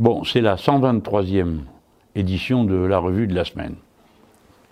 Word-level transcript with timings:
Bon, 0.00 0.24
c'est 0.24 0.40
la 0.40 0.56
123e 0.56 1.58
édition 2.14 2.64
de 2.64 2.74
la 2.74 2.96
revue 2.96 3.26
de 3.26 3.34
la 3.34 3.44
semaine. 3.44 3.74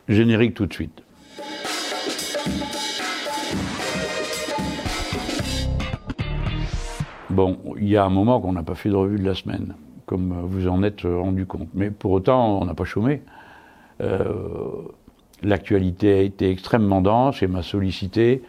Générique 0.08 0.54
tout 0.54 0.64
de 0.64 0.72
suite. 0.72 1.02
Bon, 7.28 7.58
il 7.76 7.88
y 7.88 7.98
a 7.98 8.06
un 8.06 8.08
moment 8.08 8.40
qu'on 8.40 8.54
n'a 8.54 8.62
pas 8.62 8.74
fait 8.74 8.88
de 8.88 8.94
revue 8.94 9.18
de 9.18 9.26
la 9.26 9.34
semaine, 9.34 9.74
comme 10.06 10.32
vous 10.46 10.66
en 10.66 10.82
êtes 10.82 11.02
rendu 11.02 11.44
compte. 11.44 11.68
Mais 11.74 11.90
pour 11.90 12.12
autant, 12.12 12.62
on 12.62 12.64
n'a 12.64 12.72
pas 12.72 12.84
chômé. 12.84 13.20
Euh, 14.00 14.24
l'actualité 15.42 16.14
a 16.14 16.22
été 16.22 16.50
extrêmement 16.50 17.02
dense 17.02 17.42
et 17.42 17.48
m'a 17.48 17.62
sollicité 17.62 18.42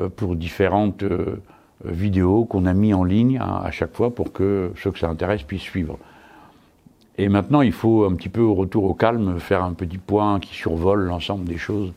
euh, 0.00 0.08
pour 0.08 0.34
différentes 0.34 1.04
euh, 1.04 1.40
vidéos 1.84 2.44
qu'on 2.44 2.66
a 2.66 2.74
mis 2.74 2.92
en 2.94 3.04
ligne 3.04 3.38
à 3.38 3.70
chaque 3.70 3.94
fois 3.94 4.14
pour 4.14 4.32
que 4.32 4.72
ceux 4.76 4.90
que 4.90 4.98
ça 4.98 5.08
intéresse 5.08 5.42
puissent 5.42 5.62
suivre. 5.62 5.98
Et 7.16 7.28
maintenant, 7.28 7.62
il 7.62 7.72
faut 7.72 8.04
un 8.04 8.14
petit 8.14 8.28
peu 8.28 8.40
au 8.40 8.54
retour 8.54 8.84
au 8.84 8.94
calme 8.94 9.40
faire 9.40 9.64
un 9.64 9.72
petit 9.72 9.98
point 9.98 10.38
qui 10.38 10.54
survole 10.54 11.00
l'ensemble 11.04 11.44
des 11.44 11.58
choses 11.58 11.92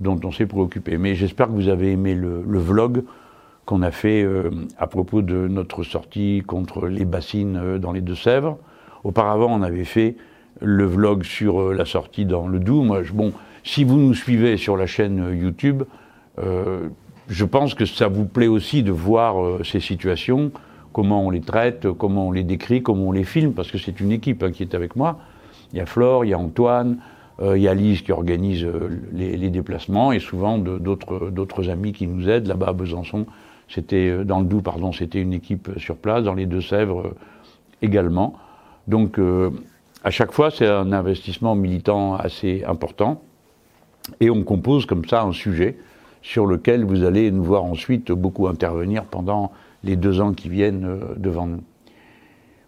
dont 0.00 0.18
on 0.24 0.32
s'est 0.32 0.46
préoccupé. 0.46 0.98
Mais 0.98 1.14
j'espère 1.14 1.46
que 1.46 1.52
vous 1.52 1.68
avez 1.68 1.92
aimé 1.92 2.14
le, 2.14 2.58
vlog 2.58 3.04
qu'on 3.64 3.82
a 3.82 3.90
fait 3.90 4.22
euh, 4.22 4.50
à 4.78 4.86
propos 4.86 5.22
de 5.22 5.48
notre 5.48 5.82
sortie 5.82 6.42
contre 6.46 6.88
les 6.88 7.04
bassines 7.04 7.78
dans 7.78 7.92
les 7.92 8.00
Deux-Sèvres. 8.00 8.58
Auparavant, 9.04 9.48
on 9.50 9.62
avait 9.62 9.84
fait 9.84 10.16
le 10.60 10.84
vlog 10.84 11.22
sur 11.22 11.72
la 11.72 11.84
sortie 11.84 12.24
dans 12.24 12.48
le 12.48 12.58
Doubs. 12.58 12.84
Moi, 12.84 13.02
bon, 13.12 13.32
si 13.62 13.84
vous 13.84 13.96
nous 13.96 14.14
suivez 14.14 14.56
sur 14.56 14.76
la 14.76 14.86
chaîne 14.86 15.36
YouTube, 15.36 15.84
euh, 16.38 16.88
je 17.28 17.44
pense 17.44 17.74
que 17.74 17.86
ça 17.86 18.08
vous 18.08 18.24
plaît 18.24 18.46
aussi 18.46 18.82
de 18.82 18.92
voir 18.92 19.42
euh, 19.42 19.62
ces 19.64 19.80
situations, 19.80 20.52
comment 20.92 21.24
on 21.24 21.30
les 21.30 21.40
traite, 21.40 21.90
comment 21.92 22.28
on 22.28 22.32
les 22.32 22.44
décrit, 22.44 22.82
comment 22.82 23.08
on 23.08 23.12
les 23.12 23.24
filme, 23.24 23.52
parce 23.52 23.70
que 23.70 23.78
c'est 23.78 24.00
une 24.00 24.12
équipe 24.12 24.42
hein, 24.42 24.52
qui 24.52 24.62
est 24.62 24.74
avec 24.74 24.96
moi. 24.96 25.18
Il 25.72 25.78
y 25.78 25.80
a 25.80 25.86
Flore, 25.86 26.24
il 26.24 26.28
y 26.28 26.34
a 26.34 26.38
Antoine, 26.38 26.98
euh, 27.40 27.58
il 27.58 27.62
y 27.62 27.68
a 27.68 27.74
Lise 27.74 28.02
qui 28.02 28.12
organise 28.12 28.66
les, 29.12 29.36
les, 29.36 29.50
déplacements, 29.50 30.12
et 30.12 30.20
souvent 30.20 30.58
d'autres 30.58 31.68
amis 31.68 31.92
qui 31.92 32.06
nous 32.06 32.28
aident. 32.28 32.46
Là-bas 32.46 32.68
à 32.68 32.72
Besançon, 32.72 33.26
c'était 33.68 34.24
dans 34.24 34.40
le 34.40 34.46
Doubs, 34.46 34.62
pardon, 34.62 34.92
c'était 34.92 35.20
une 35.20 35.34
équipe 35.34 35.70
sur 35.76 35.96
place, 35.96 36.22
dans 36.22 36.34
les 36.34 36.46
Deux-Sèvres 36.46 37.12
également. 37.82 38.34
Donc 38.86 39.18
à 40.06 40.10
chaque 40.10 40.30
fois, 40.30 40.52
c'est 40.52 40.68
un 40.68 40.92
investissement 40.92 41.56
militant 41.56 42.14
assez 42.14 42.62
important. 42.64 43.22
Et 44.20 44.30
on 44.30 44.44
compose 44.44 44.86
comme 44.86 45.04
ça 45.04 45.22
un 45.22 45.32
sujet 45.32 45.76
sur 46.26 46.44
lequel 46.44 46.84
vous 46.84 47.04
allez 47.04 47.30
nous 47.30 47.44
voir 47.44 47.62
ensuite 47.62 48.10
beaucoup 48.10 48.48
intervenir 48.48 49.04
pendant 49.04 49.52
les 49.84 49.94
deux 49.94 50.20
ans 50.20 50.32
qui 50.32 50.48
viennent 50.48 50.84
euh, 50.84 51.14
devant 51.16 51.46
nous. 51.46 51.62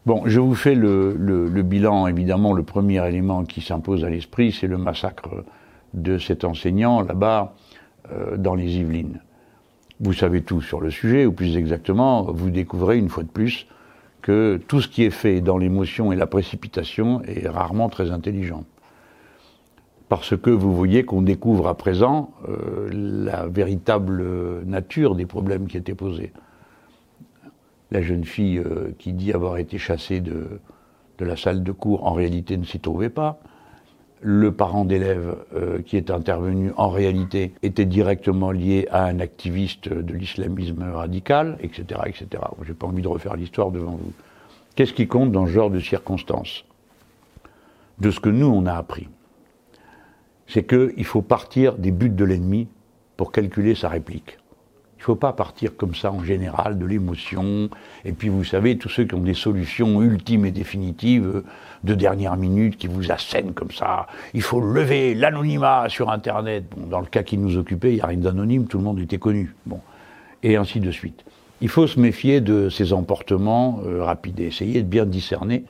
Bon, 0.07 0.23
je 0.27 0.39
vous 0.39 0.55
fais 0.55 0.77
le, 0.77 1.63
bilan, 1.65 2.07
évidemment, 2.07 2.53
le 2.53 2.63
premier 2.63 3.05
élément 3.05 3.43
qui 3.43 3.61
s'impose 3.61 4.05
à 4.05 4.11
l'esprit, 4.11 4.53
c'est 4.53 4.69
le 4.69 4.79
massacre 4.79 5.45
de 5.93 6.19
cet 6.19 6.45
enseignant 6.45 7.01
là-bas 7.01 7.57
euh, 8.13 8.37
dans 8.37 8.55
les 8.55 8.77
Yvelines. 8.77 9.21
Vous 9.99 10.13
savez 10.13 10.43
tout 10.43 10.63
sur 10.63 10.81
le 10.81 10.93
sujet, 10.93 11.27
ou 11.27 11.33
plus 11.33 11.57
exactement, 11.57 12.31
vous 12.31 12.51
découvrez 12.51 12.97
une 12.97 13.09
fois 13.09 13.25
de 13.25 13.29
plus 13.29 13.67
que 14.23 14.61
tout 14.69 14.81
ce 14.81 14.87
qui 14.87 15.03
est 15.03 15.11
fait 15.11 15.41
dans 15.41 15.59
l'émotion 15.59 16.13
et 16.13 16.17
la 16.17 16.29
précipitation 16.29 17.23
est 17.25 17.49
rarement 17.49 17.89
très 17.89 18.13
intelligent 18.13 18.63
parce 20.09 20.37
que 20.37 20.51
vous 20.51 20.75
voyez 20.75 21.05
qu'on 21.05 21.23
découvre 21.23 21.69
à 21.69 21.77
présent 21.77 22.31
euh, 22.49 22.89
la 22.93 23.47
véritable 23.47 24.65
nature 24.65 25.15
des 25.15 25.27
problèmes 25.27 25.67
qui 25.67 25.77
étaient 25.77 25.95
posés. 25.95 26.33
La 27.91 28.03
jeune 28.03 28.25
fille 28.25 28.59
euh, 28.59 28.95
qui 28.99 29.13
dit 29.13 29.33
avoir 29.33 29.59
été 29.59 29.79
chassée 29.79 30.21
de, 30.21 30.61
de, 31.19 31.25
la 31.25 31.37
salle 31.37 31.63
de 31.63 31.73
cours, 31.73 32.07
en 32.07 32.13
réalité 32.13 32.57
ne 32.57 32.65
s'y 32.65 32.81
trouvait 32.81 33.11
pas. 33.11 33.39
Le 34.21 34.51
parent 34.51 34.85
d'élève 34.85 35.37
euh, 35.55 35.81
qui 35.83 35.97
est 35.97 36.11
intervenu, 36.11 36.73
en 36.77 36.89
réalité, 36.89 37.53
était 37.63 37.85
directement 37.85 38.51
lié 38.51 38.89
à 38.91 39.05
un 39.05 39.21
activiste 39.21 39.89
de 39.89 40.15
l'islamisme 40.15 40.91
radical, 40.91 41.57
etc., 41.61 42.01
etc. 42.07 42.43
J'ai 42.67 42.75
pas 42.75 42.87
envie 42.87 43.03
de 43.03 43.09
refaire 43.09 43.37
l'histoire 43.37 43.71
devant 43.71 43.93
vous. 43.93 44.13
Qu'est-ce 44.75 44.95
qui 44.95 45.07
compte 45.07 45.33
dans 45.33 45.47
ce 45.47 45.53
genre 45.53 45.71
de 45.71 45.81
circonstances? 45.81 46.65
De 47.99 48.11
ce 48.11 48.21
que 48.21 48.29
nous, 48.29 48.47
on 48.47 48.67
a 48.67 48.75
appris 48.75 49.09
c'est 50.49 50.67
qu'il 50.67 51.05
faut 51.05 51.23
partir 51.23 51.75
des 51.75 51.91
buts 51.91 52.11
de 52.11 52.25
l'ennemi 52.25 52.69
pour 53.17 53.33
calculer 53.33 53.75
sa 53.75 53.89
réplique. 53.89 54.39
Il 54.97 55.03
ne 55.03 55.05
faut 55.05 55.17
pas 55.17 55.33
partir 55.33 55.77
comme 55.77 55.95
ça 55.95 56.11
en 56.11 56.25
général 56.25 56.77
de 56.77 56.85
l'émotion. 56.85 57.69
Et 58.05 58.13
puis 58.13 58.29
vous 58.29 58.43
savez, 58.43 58.79
tous 58.79 58.89
ceux 58.89 59.05
qui 59.05 59.15
ont 59.15 59.21
des 59.21 59.35
solutions 59.35 60.03
ultimes 60.03 60.45
et 60.45 60.51
définitives 60.51 61.45
de 61.85 61.95
dernière 61.95 62.37
minute 62.37 62.77
qui 62.77 62.89
vous 62.89 63.13
assènent 63.13 63.53
comme 63.53 63.71
ça, 63.71 64.09
il 64.35 64.43
faut 64.43 64.61
lever 64.61 65.15
l'anonymat 65.15 65.89
sur 65.89 66.11
Internet. 66.11 66.65
Bon, 66.77 66.89
dans 66.89 67.01
le 67.01 67.07
cas 67.07 67.23
qui 67.23 67.39
nous 67.39 67.57
occupait, 67.57 67.93
il 67.93 67.97
n'y 67.97 68.01
a 68.01 68.07
rien 68.07 68.19
d'anonyme, 68.19 68.67
tout 68.67 68.79
le 68.79 68.85
monde 68.85 68.99
était 68.99 69.19
connu. 69.19 69.55
Bon, 69.67 69.81
et 70.43 70.57
ainsi 70.57 70.81
de 70.81 70.91
suite. 70.91 71.25
Il 71.61 71.69
faut 71.69 71.87
se 71.87 72.01
méfier 72.01 72.41
de 72.41 72.69
ces 72.69 72.93
emportements 72.93 73.81
euh, 73.85 74.03
rapides 74.03 74.41
et 74.41 74.47
essayer 74.47 74.83
de 74.83 74.89
bien 74.89 75.07
discerner 75.07 75.65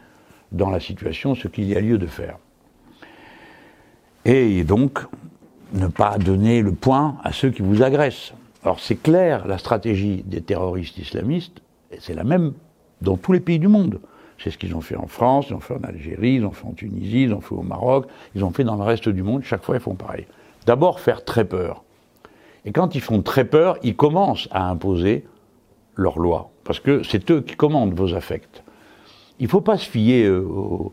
dans 0.53 0.71
la 0.71 0.81
situation 0.81 1.35
ce 1.35 1.49
qu'il 1.49 1.65
y 1.65 1.77
a 1.77 1.81
lieu 1.81 1.99
de 1.99 2.07
faire 2.07 2.39
et 4.29 4.65
donc 4.65 5.01
ne 5.73 5.87
pas 5.87 6.19
donner 6.19 6.61
le 6.61 6.73
point 6.73 7.17
à 7.25 7.33
ceux 7.33 7.51
qui 7.51 7.63
vous 7.63 7.83
agressent. 7.83 8.35
Alors 8.63 8.81
c'est 8.81 8.97
clair, 8.97 9.47
la 9.47 9.59
stratégie 9.59 10.23
des 10.27 10.43
terroristes 10.43 10.99
islamistes, 10.99 11.63
c'est 11.99 12.15
la 12.15 12.25
même 12.25 12.53
dans 13.01 13.17
tous 13.17 13.33
les 13.33 13.41
pays 13.41 13.59
du 13.59 13.69
monde. 13.69 14.01
C'est 14.39 14.51
ce 14.51 14.59
qu'ils 14.59 14.75
ont 14.77 14.81
fait 14.81 14.97
en 14.97 15.07
France, 15.07 15.47
ils 15.49 15.55
ont 15.55 15.61
fait 15.61 15.75
en 15.75 15.83
Algérie, 15.83 16.35
ils 16.35 16.45
ont 16.45 16.53
fait 16.53 16.67
en 16.67 16.73
Tunisie, 16.73 17.23
ils 17.23 17.35
ont 17.35 17.41
fait 17.41 17.55
au 17.55 17.63
Maroc, 17.63 18.07
ils 18.35 18.45
ont 18.45 18.51
fait 18.51 18.65
dans 18.65 18.77
le 18.77 18.83
reste 18.83 19.09
du 19.09 19.23
monde, 19.23 19.43
chaque 19.45 19.65
fois 19.65 19.77
ils 19.77 19.81
font 19.81 19.95
pareil. 19.95 20.27
D'abord 20.67 21.01
faire 21.01 21.25
très 21.25 21.45
peur. 21.45 21.83
Et 22.65 22.73
quand 22.73 22.95
ils 22.95 23.01
font 23.01 23.23
très 23.23 23.45
peur, 23.45 23.79
ils 23.83 23.97
commencent 23.97 24.49
à 24.51 24.69
imposer 24.69 25.25
leurs 25.95 26.19
lois, 26.19 26.51
parce 26.65 26.81
que 26.81 27.03
c'est 27.03 27.31
eux 27.31 27.41
qui 27.41 27.57
commandent 27.57 27.95
vos 27.95 28.15
affects. 28.15 28.63
Il 29.41 29.45
ne 29.45 29.49
faut 29.49 29.61
pas 29.61 29.79
se 29.79 29.89
fier 29.89 30.25
euh, 30.25 30.41
aux, 30.43 30.93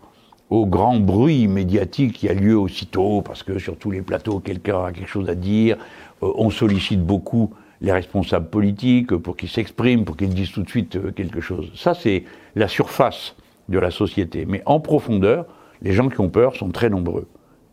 au 0.49 0.65
grand 0.65 0.99
bruit 0.99 1.47
médiatique 1.47 2.13
qui 2.13 2.29
a 2.29 2.33
lieu 2.33 2.57
aussitôt, 2.57 3.21
parce 3.21 3.43
que 3.43 3.57
sur 3.57 3.77
tous 3.77 3.91
les 3.91 4.01
plateaux, 4.01 4.39
quelqu'un 4.39 4.85
a 4.85 4.91
quelque 4.91 5.09
chose 5.09 5.29
à 5.29 5.35
dire. 5.35 5.77
Euh, 6.23 6.31
on 6.35 6.49
sollicite 6.49 7.03
beaucoup 7.03 7.51
les 7.81 7.91
responsables 7.91 8.49
politiques 8.49 9.15
pour 9.15 9.35
qu'ils 9.35 9.49
s'expriment, 9.49 10.05
pour 10.05 10.17
qu'ils 10.17 10.33
disent 10.33 10.51
tout 10.51 10.63
de 10.63 10.69
suite 10.69 10.95
euh, 10.95 11.11
quelque 11.11 11.41
chose. 11.41 11.71
Ça, 11.75 11.93
c'est 11.93 12.23
la 12.55 12.67
surface 12.67 13.35
de 13.69 13.79
la 13.79 13.91
société. 13.91 14.45
Mais 14.45 14.61
en 14.65 14.79
profondeur, 14.79 15.45
les 15.81 15.93
gens 15.93 16.09
qui 16.09 16.19
ont 16.19 16.29
peur 16.29 16.55
sont 16.55 16.69
très 16.69 16.89
nombreux. 16.89 17.27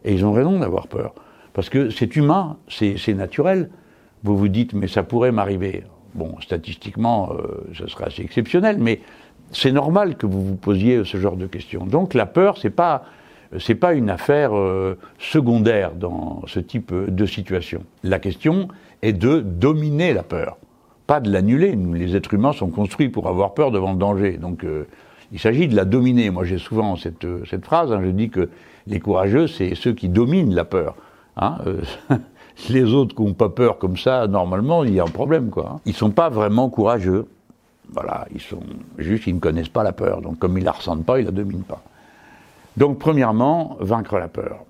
Et 0.04 0.14
ils 0.14 0.24
ont 0.24 0.32
raison 0.32 0.58
d'avoir 0.58 0.88
peur. 0.88 1.14
Parce 1.52 1.68
que 1.68 1.90
c'est 1.90 2.16
humain, 2.16 2.56
c'est 2.68 3.14
naturel. 3.14 3.70
Vous 4.24 4.36
vous 4.36 4.48
dites, 4.48 4.72
mais 4.72 4.88
ça 4.88 5.02
pourrait 5.02 5.32
m'arriver. 5.32 5.84
Bon, 6.14 6.40
statistiquement, 6.40 7.32
euh, 7.32 7.64
ce 7.74 7.86
serait 7.86 8.06
assez 8.06 8.22
exceptionnel, 8.22 8.78
mais 8.78 9.00
c'est 9.52 9.72
normal 9.72 10.16
que 10.16 10.26
vous 10.26 10.44
vous 10.44 10.56
posiez 10.56 11.04
ce 11.04 11.16
genre 11.16 11.36
de 11.36 11.46
questions. 11.46 11.86
Donc 11.86 12.14
la 12.14 12.26
peur, 12.26 12.58
c'est 12.58 12.70
pas 12.70 13.04
c'est 13.58 13.74
pas 13.74 13.92
une 13.92 14.08
affaire 14.08 14.56
euh, 14.56 14.98
secondaire 15.18 15.92
dans 15.92 16.42
ce 16.46 16.58
type 16.58 16.92
de 16.94 17.26
situation. 17.26 17.82
La 18.02 18.18
question 18.18 18.68
est 19.02 19.12
de 19.12 19.40
dominer 19.40 20.14
la 20.14 20.22
peur, 20.22 20.56
pas 21.06 21.20
de 21.20 21.30
l'annuler. 21.30 21.76
Nous, 21.76 21.92
les 21.92 22.16
êtres 22.16 22.32
humains, 22.32 22.52
sont 22.52 22.68
construits 22.68 23.10
pour 23.10 23.28
avoir 23.28 23.52
peur 23.52 23.70
devant 23.70 23.92
le 23.92 23.98
danger. 23.98 24.38
Donc 24.38 24.64
euh, 24.64 24.84
il 25.32 25.38
s'agit 25.38 25.68
de 25.68 25.76
la 25.76 25.84
dominer. 25.84 26.30
Moi, 26.30 26.44
j'ai 26.44 26.58
souvent 26.58 26.96
cette, 26.96 27.26
cette 27.48 27.64
phrase. 27.64 27.92
Hein, 27.92 28.00
je 28.02 28.10
dis 28.10 28.30
que 28.30 28.48
les 28.86 29.00
courageux, 29.00 29.46
c'est 29.46 29.74
ceux 29.74 29.92
qui 29.92 30.08
dominent 30.08 30.54
la 30.54 30.64
peur. 30.64 30.94
Hein, 31.36 31.58
euh, 31.66 31.82
les 32.70 32.92
autres 32.92 33.14
qui 33.14 33.22
n'ont 33.22 33.34
pas 33.34 33.48
peur 33.48 33.78
comme 33.78 33.96
ça, 33.96 34.26
normalement, 34.26 34.84
il 34.84 34.94
y 34.94 35.00
a 35.00 35.04
un 35.04 35.06
problème, 35.06 35.50
quoi. 35.50 35.72
Hein. 35.74 35.80
Ils 35.86 35.94
sont 35.94 36.10
pas 36.10 36.28
vraiment 36.28 36.68
courageux. 36.68 37.26
Voilà, 37.92 38.26
ils 38.34 38.40
sont 38.40 38.62
juste, 38.98 39.26
ils 39.26 39.34
ne 39.34 39.40
connaissent 39.40 39.68
pas 39.68 39.82
la 39.82 39.92
peur. 39.92 40.22
Donc, 40.22 40.38
comme 40.38 40.56
ils 40.58 40.64
la 40.64 40.72
ressentent 40.72 41.04
pas, 41.04 41.18
ils 41.20 41.24
la 41.24 41.30
dominent 41.30 41.62
pas. 41.62 41.82
Donc, 42.76 42.98
premièrement, 42.98 43.76
vaincre 43.80 44.18
la 44.18 44.28
peur. 44.28 44.64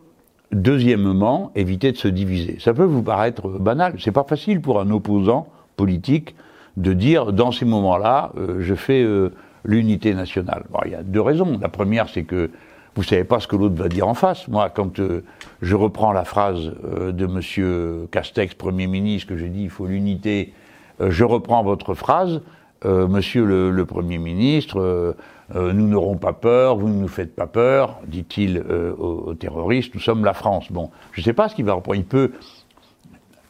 Deuxièmement, 0.51 1.53
éviter 1.55 1.93
de 1.93 1.97
se 1.97 2.09
diviser. 2.09 2.59
Ça 2.61 2.75
peut 2.75 2.85
vous 2.85 3.03
paraître 3.03 3.49
banal. 3.49 3.95
C'est 3.99 4.13
pas 4.13 4.25
facile 4.25 4.61
pour 4.61 4.81
un 4.81 4.91
opposant 4.91 5.49
politique 5.77 6.35
de 6.77 6.93
dire, 6.93 7.33
dans 7.33 7.53
ces 7.53 7.65
moments-là, 7.65 8.33
euh, 8.37 8.57
je 8.61 8.75
fais 8.75 9.03
euh, 9.03 9.31
l'unité 9.65 10.15
nationale. 10.15 10.65
Il 10.85 10.93
y 10.93 10.95
a 10.95 11.03
deux 11.03 11.21
raisons. 11.21 11.59
La 11.61 11.69
première, 11.69 12.09
c'est 12.09 12.25
que 12.25 12.51
vous 12.95 13.03
savez 13.03 13.25
pas 13.25 13.41
ce 13.41 13.47
que 13.47 13.57
l'autre 13.57 13.77
va 13.77 13.89
dire 13.89 14.09
en 14.09 14.15
face. 14.15 14.49
Moi, 14.49 14.69
quand 14.69 14.99
euh, 14.99 15.25
je 15.63 15.75
reprends 15.77 16.13
la 16.13 16.25
phrase 16.25 16.73
de 16.93 17.27
Monsieur 17.27 18.09
Castex, 18.11 18.55
Premier 18.55 18.87
ministre, 18.87 19.29
que 19.29 19.37
j'ai 19.37 19.49
dit, 19.49 19.63
il 19.63 19.71
faut 19.71 19.87
l'unité, 19.87 20.53
je 21.01 21.25
reprends 21.25 21.63
votre 21.63 21.95
phrase. 21.95 22.43
Euh, 22.85 23.07
Monsieur 23.07 23.45
le, 23.45 23.85
Premier 23.85 24.19
ministre, 24.19 24.81
euh, 24.81 25.13
euh, 25.55 25.73
nous 25.73 25.87
n'aurons 25.87 26.17
pas 26.17 26.33
peur, 26.33 26.77
vous 26.77 26.89
ne 26.89 27.01
nous 27.01 27.09
faites 27.09 27.35
pas 27.35 27.47
peur, 27.47 28.01
dit-il 28.07 28.59
aux, 28.99 29.35
terroristes, 29.35 29.95
nous 29.95 30.01
sommes 30.01 30.25
la 30.25 30.35
France. 30.35 30.71
Bon, 30.71 30.91
je 31.13 31.21
ne 31.21 31.25
sais 31.25 31.33
pas 31.33 31.49
ce 31.49 31.55
qu'il 31.55 31.65
va 31.65 31.75
reprendre. 31.75 31.99
Il 31.99 32.05
peut 32.05 32.33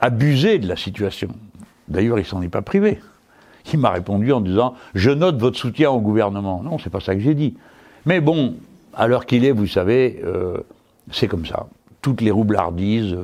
abuser 0.01 0.59
de 0.59 0.69
la 0.69 0.77
situation. 0.77 1.29
D'ailleurs, 1.89 2.19
il 2.19 2.25
s'en 2.25 2.43
est 2.43 2.49
pas 2.49 2.63
privé. 2.63 2.99
Il 3.73 3.79
m'a 3.79 3.91
répondu 3.91 4.33
en 4.33 4.41
disant 4.41 4.75
Je 4.95 5.11
note 5.11 5.37
votre 5.37 5.57
soutien 5.57 5.91
au 5.91 6.01
gouvernement. 6.01 6.63
Non, 6.63 6.79
c'est 6.79 6.91
pas 6.91 7.01
ça 7.01 7.15
que 7.15 7.21
j'ai 7.21 7.35
dit. 7.35 7.57
Mais 8.07 8.21
bon, 8.21 8.57
à 8.95 9.07
l'heure 9.07 9.25
qu'il 9.25 9.45
est, 9.45 9.53
vous 9.53 9.69
savez, 9.69 10.21
c'est 11.13 11.29
comme 11.29 11.47
ça. 11.47 11.67
Toutes 12.01 12.21
les 12.21 12.33
roublardises, 12.33 13.17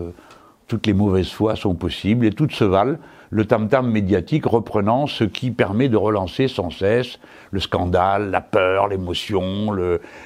toutes 0.68 0.86
les 0.86 0.92
mauvaises 0.92 1.30
foi 1.30 1.56
sont 1.56 1.74
possibles 1.74 2.26
et 2.26 2.30
toutes 2.30 2.52
se 2.52 2.64
valent. 2.64 2.98
Le 3.30 3.44
tam-tam 3.44 3.90
médiatique 3.90 4.46
reprenant 4.46 5.06
ce 5.06 5.24
qui 5.24 5.50
permet 5.50 5.88
de 5.88 5.96
relancer 5.96 6.48
sans 6.48 6.70
cesse 6.70 7.18
le 7.50 7.60
scandale, 7.60 8.30
la 8.30 8.40
peur, 8.40 8.88
l'émotion, 8.88 9.72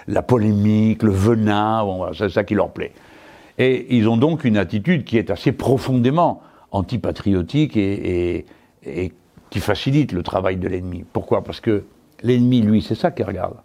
la 0.09 0.23
polémique, 0.23 1.03
le 1.03 1.11
venin, 1.11 1.85
bon, 1.85 2.13
c'est 2.13 2.29
ça 2.29 2.45
qui 2.45 2.55
leur 2.55 2.71
plaît. 2.71 2.93
Et 3.59 3.97
ils 3.97 4.09
ont 4.09 4.17
donc 4.17 4.45
une 4.45 4.57
attitude 4.57 5.05
qui 5.05 5.17
est 5.17 5.31
assez 5.31 5.53
profondément 5.53 6.43
antipatriotique 6.71 7.77
et, 7.77 8.45
et 8.85 9.13
qui 9.51 9.61
facilite 9.61 10.13
le 10.13 10.23
travail 10.23 10.57
de 10.57 10.69
l'ennemi. 10.69 11.05
Pourquoi? 11.13 11.45
Parce 11.45 11.61
que 11.61 11.85
l'ennemi, 12.23 12.63
lui, 12.63 12.83
c'est 12.83 12.95
ça 12.95 13.11
qu'il 13.11 13.25
regarde. 13.25 13.57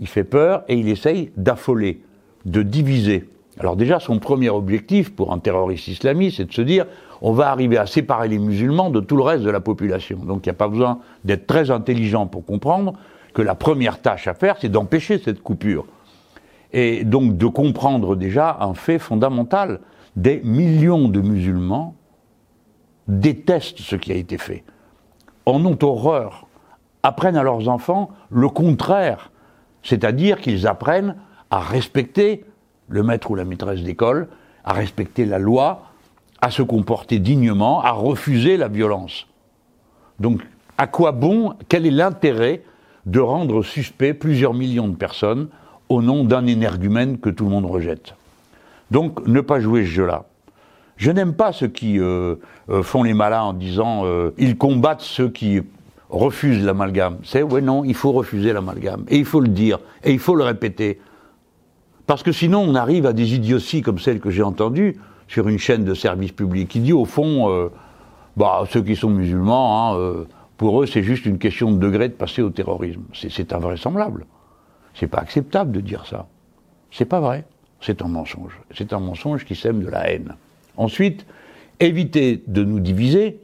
Il 0.00 0.08
fait 0.08 0.24
peur 0.24 0.64
et 0.68 0.74
il 0.74 0.88
essaye 0.88 1.30
d'affoler, 1.36 2.02
de 2.44 2.62
diviser. 2.62 3.28
Alors 3.60 3.76
déjà, 3.76 4.00
son 4.00 4.18
premier 4.18 4.50
objectif 4.50 5.14
pour 5.14 5.32
un 5.32 5.38
terroriste 5.38 5.88
islamiste, 5.88 6.38
c'est 6.38 6.44
de 6.46 6.52
se 6.52 6.62
dire, 6.62 6.86
on 7.20 7.32
va 7.32 7.50
arriver 7.50 7.78
à 7.78 7.86
séparer 7.86 8.28
les 8.28 8.38
musulmans 8.38 8.90
de 8.90 9.00
tout 9.00 9.16
le 9.16 9.22
reste 9.22 9.44
de 9.44 9.50
la 9.50 9.60
population. 9.60 10.18
Donc 10.18 10.44
il 10.44 10.48
n'y 10.48 10.54
a 10.54 10.58
pas 10.58 10.68
besoin 10.68 10.98
d'être 11.24 11.46
très 11.46 11.70
intelligent 11.70 12.26
pour 12.26 12.44
comprendre 12.44 12.94
que 13.32 13.42
la 13.42 13.54
première 13.54 14.00
tâche 14.00 14.26
à 14.26 14.34
faire, 14.34 14.56
c'est 14.60 14.68
d'empêcher 14.68 15.18
cette 15.18 15.42
coupure. 15.42 15.86
Et 16.72 17.04
donc 17.04 17.36
de 17.36 17.46
comprendre 17.46 18.16
déjà 18.16 18.56
un 18.60 18.74
fait 18.74 18.98
fondamental. 18.98 19.80
Des 20.16 20.40
millions 20.44 21.08
de 21.08 21.20
musulmans 21.20 21.94
détestent 23.06 23.80
ce 23.80 23.96
qui 23.96 24.12
a 24.12 24.16
été 24.16 24.38
fait, 24.38 24.64
en 25.46 25.64
ont 25.64 25.78
horreur, 25.82 26.46
apprennent 27.02 27.36
à 27.36 27.42
leurs 27.42 27.68
enfants 27.68 28.10
le 28.30 28.48
contraire, 28.48 29.30
c'est-à-dire 29.82 30.40
qu'ils 30.40 30.66
apprennent 30.66 31.16
à 31.50 31.60
respecter 31.60 32.44
le 32.88 33.02
maître 33.02 33.30
ou 33.30 33.34
la 33.34 33.44
maîtresse 33.44 33.82
d'école, 33.82 34.28
à 34.64 34.72
respecter 34.72 35.24
la 35.24 35.38
loi, 35.38 35.82
à 36.40 36.50
se 36.50 36.62
comporter 36.62 37.18
dignement, 37.18 37.82
à 37.82 37.90
refuser 37.90 38.56
la 38.56 38.68
violence. 38.68 39.26
Donc, 40.20 40.42
à 40.78 40.86
quoi 40.86 41.12
bon, 41.12 41.54
quel 41.68 41.86
est 41.86 41.90
l'intérêt 41.90 42.62
de 43.06 43.20
rendre 43.20 43.62
suspect 43.62 44.14
plusieurs 44.14 44.54
millions 44.54 44.88
de 44.88 44.96
personnes 44.96 45.48
au 45.88 46.02
nom 46.02 46.24
d'un 46.24 46.46
énergumène 46.46 47.18
que 47.18 47.30
tout 47.30 47.44
le 47.44 47.50
monde 47.50 47.66
rejette? 47.66 48.14
Donc, 48.90 49.26
ne 49.26 49.40
pas 49.40 49.60
jouer 49.60 49.84
ce 49.84 49.90
jeu-là. 49.90 50.24
Je 50.96 51.10
n'aime 51.10 51.34
pas 51.34 51.52
ceux 51.52 51.68
qui 51.68 51.98
euh, 51.98 52.36
euh, 52.70 52.82
font 52.82 53.02
les 53.02 53.14
malins 53.14 53.42
en 53.42 53.52
disant 53.52 54.02
euh, 54.04 54.30
ils 54.38 54.56
combattent 54.56 55.00
ceux 55.00 55.28
qui 55.28 55.60
refusent 56.08 56.64
l'amalgame. 56.64 57.18
C'est 57.24 57.42
ouais 57.42 57.60
non, 57.60 57.84
il 57.84 57.94
faut 57.94 58.12
refuser 58.12 58.52
l'amalgame 58.52 59.04
et 59.08 59.18
il 59.18 59.24
faut 59.24 59.40
le 59.40 59.48
dire 59.48 59.80
et 60.04 60.12
il 60.12 60.20
faut 60.20 60.36
le 60.36 60.44
répéter 60.44 61.00
parce 62.06 62.22
que 62.22 62.32
sinon 62.32 62.60
on 62.60 62.74
arrive 62.74 63.06
à 63.06 63.12
des 63.12 63.34
idioties 63.34 63.82
comme 63.82 63.98
celle 63.98 64.20
que 64.20 64.30
j'ai 64.30 64.42
entendue 64.42 64.96
sur 65.28 65.48
une 65.48 65.58
chaîne 65.58 65.84
de 65.84 65.94
service 65.94 66.32
public 66.32 66.68
qui 66.68 66.80
dit 66.80 66.92
au 66.92 67.04
fond 67.04 67.70
bah 68.36 68.64
ceux 68.70 68.82
qui 68.82 68.96
sont 68.96 69.10
musulmans 69.10 69.94
hein, 69.94 70.24
pour 70.56 70.82
eux 70.82 70.86
c'est 70.86 71.02
juste 71.02 71.26
une 71.26 71.38
question 71.38 71.72
de 71.72 71.78
degré 71.78 72.08
de 72.08 72.14
passer 72.14 72.42
au 72.42 72.50
terrorisme. 72.50 73.02
C'est 73.12 73.52
invraisemblable. 73.52 74.26
C'est 74.94 75.08
pas 75.08 75.18
acceptable 75.18 75.72
de 75.72 75.80
dire 75.80 76.06
ça. 76.06 76.26
C'est 76.90 77.04
pas 77.04 77.20
vrai. 77.20 77.44
C'est 77.80 78.02
un 78.02 78.08
mensonge. 78.08 78.58
C'est 78.74 78.92
un 78.92 79.00
mensonge 79.00 79.44
qui 79.44 79.56
sème 79.56 79.82
de 79.82 79.88
la 79.88 80.10
haine. 80.10 80.36
Ensuite, 80.76 81.26
éviter 81.80 82.42
de 82.46 82.64
nous 82.64 82.80
diviser 82.80 83.40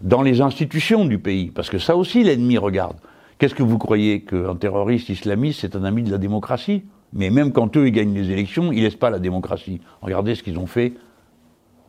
dans 0.00 0.22
les 0.22 0.40
institutions 0.40 1.04
du 1.04 1.18
pays, 1.18 1.50
parce 1.50 1.70
que 1.70 1.78
ça 1.78 1.96
aussi 1.96 2.22
l'ennemi 2.22 2.58
regarde. 2.58 2.96
Qu'est-ce 3.38 3.54
que 3.54 3.62
vous 3.62 3.78
croyez 3.78 4.22
qu'un 4.22 4.56
terroriste 4.56 5.08
islamiste 5.08 5.60
c'est 5.60 5.76
un 5.76 5.84
ami 5.84 6.02
de 6.02 6.10
la 6.10 6.18
démocratie? 6.18 6.82
Mais 7.12 7.30
même 7.30 7.52
quand 7.52 7.76
eux 7.76 7.86
ils 7.86 7.92
gagnent 7.92 8.14
les 8.14 8.30
élections, 8.30 8.72
ils 8.72 8.82
laissent 8.82 8.96
pas 8.96 9.10
la 9.10 9.18
démocratie. 9.18 9.80
Regardez 10.02 10.34
ce 10.34 10.42
qu'ils 10.42 10.58
ont 10.58 10.66
fait 10.66 10.94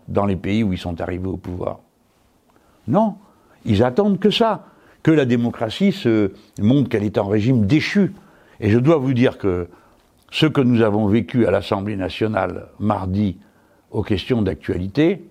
dans 0.07 0.25
les 0.25 0.35
pays 0.35 0.63
où 0.63 0.73
ils 0.73 0.79
sont 0.79 0.99
arrivés 1.01 1.27
au 1.27 1.37
pouvoir. 1.37 1.79
Non, 2.87 3.15
ils 3.65 3.83
attendent 3.83 4.19
que 4.19 4.31
ça, 4.31 4.65
que 5.03 5.11
la 5.11 5.25
démocratie 5.25 5.91
se 5.91 6.31
montre 6.59 6.89
qu'elle 6.89 7.03
est 7.03 7.17
en 7.17 7.27
régime 7.27 7.65
déchu. 7.65 8.13
Et 8.59 8.69
je 8.69 8.79
dois 8.79 8.97
vous 8.97 9.13
dire 9.13 9.37
que 9.37 9.69
ce 10.31 10.45
que 10.45 10.61
nous 10.61 10.81
avons 10.81 11.07
vécu 11.07 11.45
à 11.45 11.51
l'Assemblée 11.51 11.95
nationale 11.95 12.69
mardi 12.79 13.37
aux 13.91 14.03
questions 14.03 14.41
d'actualité 14.41 15.23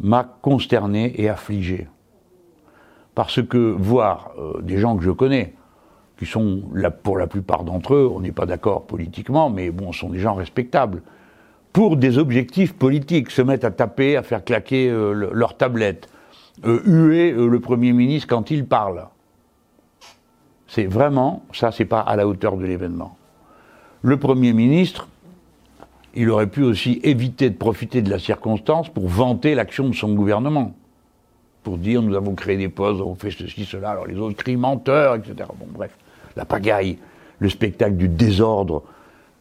m'a 0.00 0.24
consterné 0.24 1.20
et 1.20 1.28
affligé. 1.28 1.88
Parce 3.14 3.42
que 3.42 3.58
voir 3.58 4.32
euh, 4.38 4.60
des 4.62 4.78
gens 4.78 4.96
que 4.96 5.04
je 5.04 5.10
connais, 5.10 5.54
qui 6.20 6.26
sont, 6.26 6.60
pour 7.02 7.16
la 7.16 7.26
plupart 7.26 7.64
d'entre 7.64 7.94
eux, 7.94 8.10
on 8.14 8.20
n'est 8.20 8.30
pas 8.30 8.44
d'accord 8.44 8.82
politiquement, 8.82 9.48
mais 9.48 9.70
bon, 9.70 9.90
sont 9.90 10.10
des 10.10 10.18
gens 10.18 10.34
respectables, 10.34 11.00
pour 11.72 11.96
des 11.96 12.18
objectifs 12.18 12.74
politiques, 12.74 13.30
se 13.30 13.40
mettre 13.40 13.64
à 13.64 13.70
taper, 13.70 14.18
à 14.18 14.22
faire 14.22 14.44
claquer 14.44 14.90
euh, 14.90 15.30
leur 15.32 15.56
tablette, 15.56 16.10
euh, 16.66 16.82
huer 16.84 17.32
le 17.32 17.58
Premier 17.58 17.92
ministre 17.94 18.28
quand 18.28 18.50
il 18.50 18.66
parle. 18.66 19.06
C'est 20.66 20.84
vraiment, 20.84 21.42
ça, 21.54 21.72
c'est 21.72 21.86
pas 21.86 22.00
à 22.00 22.16
la 22.16 22.28
hauteur 22.28 22.58
de 22.58 22.66
l'événement. 22.66 23.16
Le 24.02 24.18
Premier 24.18 24.52
ministre, 24.52 25.08
il 26.14 26.28
aurait 26.28 26.48
pu 26.48 26.62
aussi 26.62 27.00
éviter 27.02 27.48
de 27.48 27.56
profiter 27.56 28.02
de 28.02 28.10
la 28.10 28.18
circonstance 28.18 28.90
pour 28.90 29.08
vanter 29.08 29.54
l'action 29.54 29.88
de 29.88 29.94
son 29.94 30.12
gouvernement. 30.12 30.74
Pour 31.62 31.78
dire 31.78 32.02
nous 32.02 32.14
avons 32.14 32.34
créé 32.34 32.58
des 32.58 32.68
postes, 32.68 33.00
on 33.00 33.14
fait 33.14 33.30
ceci, 33.30 33.64
cela, 33.64 33.92
alors 33.92 34.06
les 34.06 34.18
autres 34.18 34.36
crient 34.36 34.56
menteurs, 34.56 35.14
etc. 35.14 35.48
Bon, 35.58 35.66
bref, 35.70 35.96
la 36.36 36.44
pagaille, 36.44 36.98
le 37.38 37.48
spectacle 37.48 37.96
du 37.96 38.08
désordre, 38.08 38.82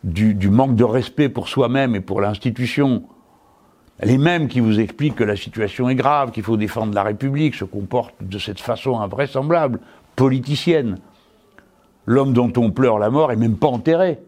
du, 0.03 0.50
manque 0.50 0.75
de 0.75 0.83
respect 0.83 1.30
pour 1.30 1.50
soi-même 1.50 1.95
et 1.95 2.01
pour 2.01 2.21
l'institution. 2.21 3.03
Les 4.01 4.18
mêmes 4.18 4.47
qui 4.47 4.62
vous 4.62 4.80
expliquent 4.80 5.15
que 5.15 5.25
la 5.25 5.36
situation 5.36 5.89
est 5.89 5.95
grave, 5.95 6.31
qu'il 6.31 6.44
faut 6.44 6.57
défendre 6.57 6.94
la 6.94 7.03
République, 7.03 7.56
se 7.56 7.65
comportent 7.65 8.15
de 8.21 8.39
cette 8.39 8.62
façon 8.62 9.00
invraisemblable, 9.00 9.80
politicienne. 10.15 11.00
L'homme 12.06 12.33
dont 12.33 12.51
on 12.56 12.71
pleure 12.71 12.97
la 12.97 13.09
mort 13.09 13.31
est 13.31 13.36
même 13.36 13.57
pas 13.57 13.68
enterré. 13.68 14.19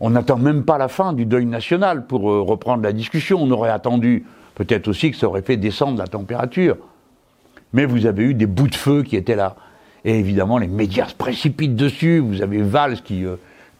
On 0.00 0.10
n'attend 0.10 0.36
même 0.36 0.64
pas 0.64 0.76
la 0.76 0.88
fin 0.88 1.12
du 1.12 1.24
deuil 1.24 1.46
national 1.46 2.06
pour 2.06 2.30
euh, 2.30 2.42
reprendre 2.42 2.82
la 2.82 2.92
discussion. 2.92 3.38
On 3.40 3.50
aurait 3.50 3.70
attendu 3.70 4.26
peut-être 4.54 4.88
aussi 4.88 5.10
que 5.10 5.16
ça 5.16 5.26
aurait 5.26 5.42
fait 5.42 5.56
descendre 5.56 5.98
la 5.98 6.06
température. 6.06 6.76
Mais 7.72 7.86
vous 7.86 8.06
avez 8.06 8.24
eu 8.24 8.34
des 8.34 8.46
bouts 8.46 8.68
de 8.68 8.74
feu 8.74 9.02
qui 9.02 9.16
étaient 9.16 9.36
là. 9.36 9.56
Et 10.06 10.20
évidemment, 10.20 10.58
les 10.58 10.68
médias 10.68 11.08
se 11.08 11.16
précipitent 11.16 11.74
dessus. 11.74 12.20
Vous 12.20 12.40
avez 12.40 12.62
Valls 12.62 13.02
qui, 13.02 13.26
euh, 13.26 13.36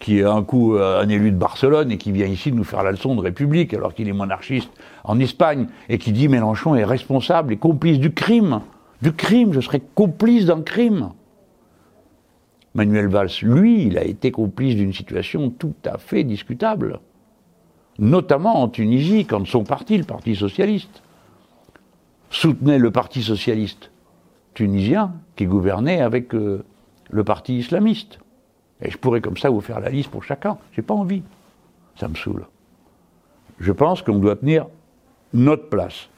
est 0.08 0.24
un 0.24 0.42
coup 0.42 0.74
euh, 0.74 1.00
un 1.00 1.08
élu 1.08 1.30
de 1.30 1.36
Barcelone 1.36 1.92
et 1.92 1.98
qui 1.98 2.10
vient 2.10 2.26
ici 2.26 2.50
nous 2.50 2.64
faire 2.64 2.82
la 2.82 2.90
leçon 2.90 3.14
de 3.14 3.20
République 3.20 3.72
alors 3.72 3.94
qu'il 3.94 4.08
est 4.08 4.12
monarchiste 4.12 4.70
en 5.04 5.20
Espagne 5.20 5.68
et 5.88 5.98
qui 5.98 6.10
dit 6.10 6.26
Mélenchon 6.26 6.74
est 6.74 6.84
responsable 6.84 7.52
et 7.52 7.56
complice 7.56 8.00
du 8.00 8.12
crime. 8.12 8.60
Du 9.02 9.12
crime, 9.12 9.52
je 9.52 9.60
serais 9.60 9.80
complice 9.94 10.46
d'un 10.46 10.62
crime. 10.62 11.10
Manuel 12.74 13.06
Valls, 13.06 13.30
lui, 13.42 13.84
il 13.84 13.96
a 13.96 14.04
été 14.04 14.32
complice 14.32 14.74
d'une 14.74 14.92
situation 14.92 15.48
tout 15.50 15.74
à 15.84 15.96
fait 15.96 16.24
discutable, 16.24 16.98
notamment 18.00 18.62
en 18.62 18.68
Tunisie, 18.68 19.26
quand 19.26 19.46
son 19.46 19.62
parti, 19.62 19.96
le 19.96 20.04
Parti 20.04 20.34
socialiste, 20.34 21.02
soutenait 22.30 22.78
le 22.78 22.90
Parti 22.90 23.22
socialiste 23.22 23.92
tunisien 24.56 25.12
qui 25.36 25.44
gouvernait 25.44 26.00
avec 26.00 26.34
euh, 26.34 26.64
le 27.10 27.22
Parti 27.22 27.58
islamiste. 27.58 28.18
Et 28.82 28.90
je 28.90 28.96
pourrais 28.96 29.20
comme 29.20 29.36
ça 29.36 29.50
vous 29.50 29.60
faire 29.60 29.80
la 29.80 29.90
liste 29.90 30.10
pour 30.10 30.24
chacun. 30.24 30.58
J'ai 30.72 30.82
pas 30.82 30.94
envie. 30.94 31.22
Ça 31.94 32.08
me 32.08 32.14
saoule. 32.14 32.46
Je 33.60 33.70
pense 33.70 34.02
qu'on 34.02 34.18
doit 34.18 34.36
tenir 34.36 34.66
notre 35.32 35.68
place. 35.68 36.08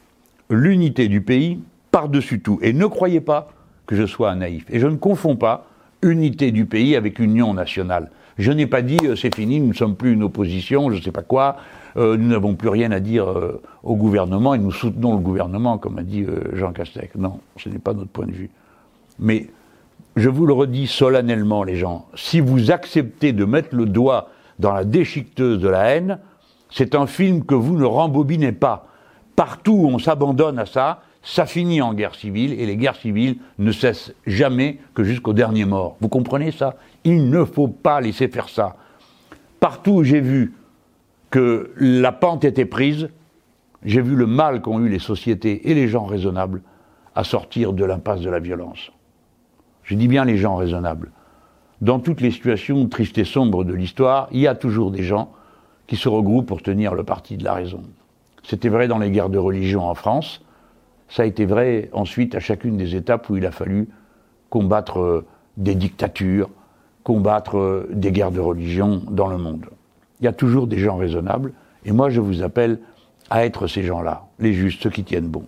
L'unité 0.51 1.09
du 1.09 1.21
pays 1.21 1.61
par-dessus 1.91 2.41
tout. 2.41 2.59
Et 2.63 2.73
ne 2.73 2.87
croyez 2.87 3.21
pas 3.21 3.49
que 3.87 3.97
je 3.97 4.07
sois 4.07 4.31
un 4.31 4.37
naïf. 4.37 4.65
Et 4.71 4.79
je 4.79 4.87
ne 4.87 4.97
confonds 4.97 5.37
pas 5.37 5.67
unité 6.03 6.53
du 6.53 6.65
pays 6.65 6.95
avec 6.95 7.19
union 7.19 7.55
nationale. 7.55 8.11
Je 8.39 8.53
n'ai 8.53 8.69
pas 8.69 8.83
dit 8.83 8.99
euh, 9.03 9.17
c'est 9.17 9.35
fini, 9.35 9.59
nous 9.59 9.69
ne 9.69 9.75
sommes 9.75 9.97
plus 9.97 10.13
une 10.13 10.23
opposition, 10.23 10.91
je 10.91 10.99
ne 10.99 11.03
sais 11.03 11.11
pas 11.11 11.23
quoi, 11.23 11.57
euh, 11.97 12.17
nous 12.17 12.29
n'avons 12.29 12.55
plus 12.55 12.69
rien 12.69 12.91
à 12.93 13.01
dire 13.01 13.29
euh, 13.29 13.61
au 13.83 13.97
gouvernement 13.97 14.55
et 14.55 14.59
nous 14.59 14.73
soutenons 14.73 15.13
le 15.13 15.21
gouvernement, 15.21 15.79
comme 15.79 15.99
a 15.99 16.03
dit 16.03 16.27
Jean 16.53 16.73
Castex. 16.73 17.15
Non, 17.17 17.41
ce 17.57 17.69
n'est 17.69 17.79
pas 17.79 17.95
notre 17.95 18.11
point 18.11 18.27
de 18.27 18.33
vue. 18.33 18.51
Mais 19.19 19.49
je 20.17 20.29
vous 20.29 20.47
le 20.47 20.53
redis 20.53 20.87
solennellement, 20.87 21.65
les 21.65 21.77
gens, 21.77 22.07
si 22.15 22.41
vous 22.41 22.71
acceptez 22.71 23.33
de 23.33 23.45
mettre 23.45 23.75
le 23.75 23.87
doigt 23.87 24.31
dans 24.59 24.73
la 24.73 24.85
déchiqueteuse 24.85 25.61
de 25.61 25.69
la 25.69 25.85
haine, 25.91 26.19
c'est 26.71 26.95
un 26.95 27.07
film 27.07 27.45
que 27.45 27.55
vous 27.55 27.77
ne 27.77 27.85
rembobinez 27.85 28.53
pas. 28.53 28.87
Partout 29.37 29.73
où 29.73 29.87
on 29.87 29.99
s'abandonne 29.99 30.59
à 30.59 30.67
ça, 30.67 31.03
ça 31.23 31.47
finit 31.47 31.83
en 31.83 31.95
guerre 31.95 32.15
civile 32.15 32.59
et 32.59 32.67
les 32.67 32.77
guerres 32.77 32.97
civiles 32.97 33.37
ne 33.59 33.73
cessent 33.73 34.13
jamais 34.27 34.79
que 34.95 35.05
jusqu'au 35.05 35.33
dernier 35.33 35.65
mort. 35.65 35.97
Vous 36.01 36.09
comprenez 36.09 36.51
ça? 36.51 36.75
Il 37.05 37.31
ne 37.31 37.45
faut 37.45 37.69
pas 37.69 38.01
laisser 38.01 38.29
faire 38.29 38.49
ça. 38.49 38.77
Partout 39.61 39.93
où 39.93 40.05
j'ai 40.05 40.21
vu 40.21 40.55
que 41.31 41.73
la 41.77 42.13
pente 42.13 42.45
était 42.45 42.65
prise, 42.65 43.09
j'ai 43.85 44.01
vu 44.01 44.17
le 44.17 44.27
mal 44.27 44.61
qu'ont 44.63 44.81
eu 44.81 44.89
les 44.89 44.99
sociétés 44.99 45.71
et 45.71 45.75
les 45.75 45.89
gens 45.89 46.05
raisonnables 46.05 46.63
à 47.15 47.25
sortir 47.25 47.73
de 47.73 47.85
l'impasse 47.85 48.21
de 48.21 48.31
la 48.31 48.41
violence. 48.41 48.91
Je 49.83 49.95
dis 49.95 50.09
bien 50.09 50.25
les 50.25 50.37
gens 50.37 50.57
raisonnables. 50.57 51.11
dans 51.81 52.01
toutes 52.01 52.21
les 52.21 52.33
situations 52.33 52.89
tristes 52.89 53.19
et 53.19 53.25
sombres 53.25 53.63
de 53.63 53.73
l'histoire, 53.73 54.29
il 54.33 54.41
y 54.41 54.49
a 54.49 54.57
toujours 54.57 54.91
des 54.91 55.05
gens 55.05 55.31
qui 55.87 55.97
se 55.97 56.09
regroupent 56.09 56.47
pour 56.47 56.61
tenir 56.61 56.95
le 56.95 57.05
parti 57.05 57.37
de 57.37 57.45
la 57.45 57.55
raison. 57.55 57.83
C'était 58.43 58.69
vrai 58.69 58.89
dans 58.89 58.99
les 58.99 59.11
guerres 59.11 59.31
de 59.31 59.39
religion 59.39 59.85
en 59.89 59.95
France, 59.95 60.43
ça 61.09 61.23
a 61.23 61.27
été 61.27 61.47
vrai 61.47 61.89
ensuite 61.93 62.35
à 62.35 62.41
chacune 62.41 62.77
des 62.77 62.95
étapes 62.95 63.31
où 63.31 63.37
il 63.37 63.47
a 63.47 63.51
fallu 63.51 63.89
combattre 64.51 65.01
euh, 65.01 65.27
des 65.57 65.75
dictatures, 65.75 66.51
combattre 67.03 67.59
euh, 67.59 67.89
des 67.93 68.13
guerres 68.13 68.33
de 68.33 68.41
religion 68.41 69.03
dans 69.11 69.29
le 69.29 69.39
monde. 69.39 69.67
Il 70.21 70.25
y 70.25 70.29
a 70.29 70.33
toujours 70.33 70.67
des 70.67 70.79
gens 70.79 70.97
raisonnables, 70.97 71.53
et 71.85 71.93
moi 71.93 72.11
je 72.11 72.21
vous 72.21 72.43
appelle 72.43 72.79
à 73.31 73.45
être 73.45 73.67
ces 73.67 73.83
gens-là, 73.83 74.25
les 74.39 74.53
justes, 74.53 74.83
ceux 74.83 74.91
qui 74.91 75.05
tiennent 75.05 75.29
bon. 75.29 75.45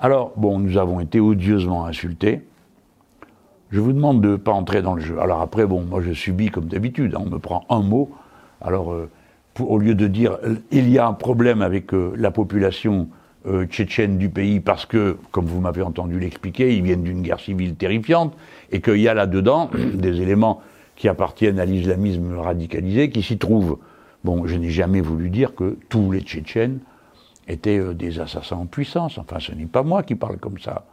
Alors, 0.00 0.32
bon, 0.36 0.58
nous 0.58 0.76
avons 0.76 1.00
été 1.00 1.20
odieusement 1.20 1.86
insultés. 1.86 2.42
Je 3.70 3.80
vous 3.80 3.92
demande 3.92 4.20
de 4.20 4.30
ne 4.30 4.36
pas 4.36 4.52
entrer 4.52 4.82
dans 4.82 4.94
le 4.94 5.00
jeu. 5.00 5.18
Alors 5.20 5.40
après, 5.40 5.66
bon, 5.66 5.82
moi 5.82 6.00
je 6.02 6.12
subis 6.12 6.50
comme 6.50 6.66
d'habitude, 6.66 7.14
hein. 7.14 7.22
on 7.24 7.30
me 7.30 7.38
prend 7.38 7.64
un 7.68 7.80
mot. 7.80 8.10
Alors, 8.60 8.92
euh, 8.92 9.10
au 9.60 9.78
lieu 9.78 9.94
de 9.94 10.06
dire 10.06 10.38
il 10.70 10.90
y 10.90 10.98
a 10.98 11.06
un 11.06 11.12
problème 11.12 11.62
avec 11.62 11.92
la 11.92 12.30
population 12.30 13.08
euh, 13.46 13.66
tchétchènes 13.66 14.16
du 14.16 14.30
pays 14.30 14.58
parce 14.60 14.86
que, 14.86 15.18
comme 15.30 15.44
vous 15.44 15.60
m'avez 15.60 15.82
entendu 15.82 16.18
l'expliquer, 16.18 16.74
ils 16.74 16.82
viennent 16.82 17.02
d'une 17.02 17.20
guerre 17.20 17.40
civile 17.40 17.74
terrifiante 17.74 18.34
et 18.72 18.80
qu'il 18.80 18.96
y 18.96 19.06
a 19.06 19.12
là-dedans 19.14 19.70
des 19.94 20.22
éléments 20.22 20.62
qui 20.96 21.08
appartiennent 21.08 21.58
à 21.58 21.64
l'islamisme 21.64 22.36
radicalisé 22.38 23.10
qui 23.10 23.22
s'y 23.22 23.38
trouvent. 23.38 23.78
Bon, 24.22 24.46
je 24.46 24.56
n'ai 24.56 24.70
jamais 24.70 25.00
voulu 25.00 25.30
dire 25.30 25.54
que 25.54 25.76
tous 25.88 26.10
les 26.10 26.20
Tchétchènes 26.20 26.80
étaient 27.48 27.78
euh, 27.78 27.94
des 27.94 28.20
assassins 28.20 28.56
en 28.56 28.66
puissance. 28.66 29.18
Enfin, 29.18 29.38
ce 29.40 29.52
n'est 29.52 29.66
pas 29.66 29.82
moi 29.82 30.02
qui 30.02 30.14
parle 30.14 30.38
comme 30.38 30.58
ça. 30.58 30.86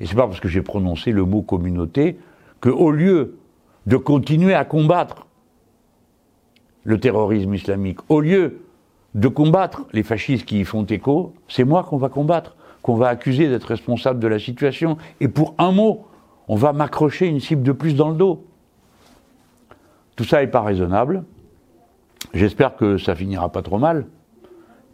Et 0.00 0.06
c'est 0.06 0.16
pas 0.16 0.26
parce 0.26 0.40
que 0.40 0.48
j'ai 0.48 0.62
prononcé 0.62 1.12
le 1.12 1.24
mot 1.24 1.42
communauté 1.42 2.18
que, 2.60 2.68
au 2.68 2.90
lieu 2.90 3.38
de 3.86 3.96
continuer 3.96 4.54
à 4.54 4.64
combattre 4.64 5.26
le 6.84 6.98
terrorisme 6.98 7.54
islamique, 7.54 7.98
au 8.08 8.20
lieu 8.20 8.62
de 9.14 9.28
combattre 9.28 9.86
les 9.92 10.02
fascistes 10.02 10.44
qui 10.44 10.60
y 10.60 10.64
font 10.64 10.84
écho, 10.84 11.34
c'est 11.48 11.64
moi 11.64 11.84
qu'on 11.84 11.96
va 11.96 12.08
combattre, 12.08 12.56
qu'on 12.82 12.96
va 12.96 13.08
accuser 13.08 13.48
d'être 13.48 13.64
responsable 13.64 14.20
de 14.20 14.28
la 14.28 14.38
situation. 14.38 14.98
Et 15.20 15.28
pour 15.28 15.54
un 15.58 15.72
mot, 15.72 16.06
on 16.48 16.56
va 16.56 16.72
m'accrocher 16.72 17.26
une 17.26 17.40
cible 17.40 17.62
de 17.62 17.72
plus 17.72 17.94
dans 17.94 18.10
le 18.10 18.16
dos. 18.16 18.44
Tout 20.16 20.24
ça 20.24 20.40
n'est 20.40 20.46
pas 20.46 20.62
raisonnable. 20.62 21.24
J'espère 22.32 22.76
que 22.76 22.98
ça 22.98 23.14
finira 23.14 23.50
pas 23.52 23.62
trop 23.62 23.78
mal 23.78 24.06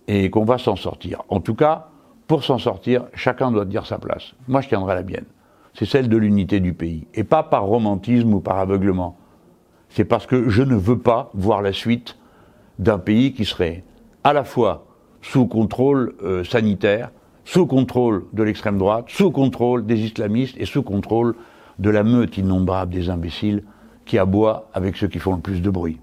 et 0.09 0.31
qu'on 0.31 0.45
va 0.45 0.59
s'en 0.59 0.77
sortir. 0.77 1.23
En 1.29 1.41
tout 1.41 1.55
cas, 1.55 1.89
pour 2.27 2.45
s'en 2.45 2.59
sortir, 2.59 3.07
chacun 3.15 3.51
doit 3.53 3.65
dire 3.65 3.87
sa 3.87 3.99
place. 3.99 4.35
Moi, 4.49 4.61
je 4.61 4.69
tiendrai 4.69 4.97
la 4.97 5.03
mienne. 5.03 5.25
C'est 5.75 5.87
celle 5.87 6.09
de 6.09 6.17
l'unité 6.17 6.61
du 6.61 6.75
pays. 6.75 7.07
Et 7.15 7.25
pas 7.25 7.43
par 7.43 7.65
romantisme 7.65 8.35
ou 8.35 8.41
par 8.41 8.59
aveuglement. 8.59 9.17
C'est 9.89 10.05
parce 10.05 10.27
que 10.27 10.49
je 10.49 10.63
ne 10.63 10.75
veux 10.75 10.99
pas 10.99 11.31
voir 11.35 11.63
la 11.63 11.73
suite 11.73 12.17
d'un 12.79 12.99
pays 12.99 13.33
qui 13.33 13.45
serait 13.45 13.85
à 14.25 14.33
la 14.33 14.45
fois 14.45 14.87
sous 15.21 15.47
contrôle 15.47 16.15
euh, 16.23 16.45
sanitaire, 16.45 17.11
sous 17.45 17.67
contrôle 17.67 18.25
de 18.33 18.43
l'extrême 18.43 18.79
droite, 18.79 19.07
sous 19.09 19.31
contrôle 19.31 19.87
des 19.87 20.01
islamistes 20.01 20.57
et 20.59 20.67
sous 20.67 20.83
contrôle 20.83 21.35
de 21.79 21.91
la 21.91 22.03
meute 22.03 22.37
innombrable 22.39 22.93
des 22.93 23.09
imbéciles 23.09 23.63
qui 24.05 24.19
aboient 24.19 24.69
avec 24.75 24.97
ceux 24.97 25.09
qui 25.09 25.19
font 25.19 25.35
le 25.35 25.41
plus 25.41 25.63
de 25.63 25.71
bruit. 25.71 26.01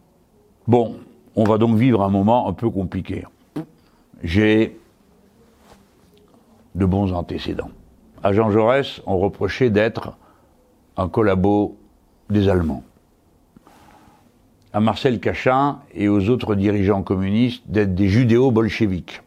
Bon, 0.67 0.97
on 1.35 1.43
va 1.43 1.57
donc 1.57 1.77
vivre 1.77 2.01
un 2.01 2.09
moment 2.09 2.47
un 2.47 2.53
peu 2.53 2.69
compliqué. 2.69 3.25
J'ai 4.23 4.77
de 6.75 6.85
bons 6.85 7.13
antécédents. 7.13 7.71
À 8.23 8.33
Jean 8.33 8.51
Jaurès, 8.51 9.01
on 9.05 9.17
reprochait 9.17 9.69
d'être 9.69 10.17
un 10.97 11.07
collabo 11.07 11.77
des 12.29 12.49
Allemands 12.49 12.83
à 14.73 14.79
Marcel 14.79 15.19
Cachin 15.19 15.79
et 15.93 16.07
aux 16.09 16.29
autres 16.29 16.55
dirigeants 16.55 17.01
communistes 17.01 17.63
d'être 17.67 17.95
des 17.95 18.07
judéo-bolcheviques. 18.07 19.21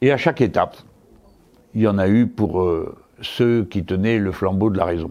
Et 0.00 0.10
à 0.10 0.16
chaque 0.16 0.40
étape, 0.40 0.76
il 1.74 1.82
y 1.82 1.88
en 1.88 1.98
a 1.98 2.08
eu 2.08 2.26
pour 2.26 2.62
euh, 2.62 2.96
ceux 3.20 3.64
qui 3.64 3.84
tenaient 3.84 4.18
le 4.18 4.32
flambeau 4.32 4.70
de 4.70 4.76
la 4.76 4.84
raison. 4.84 5.10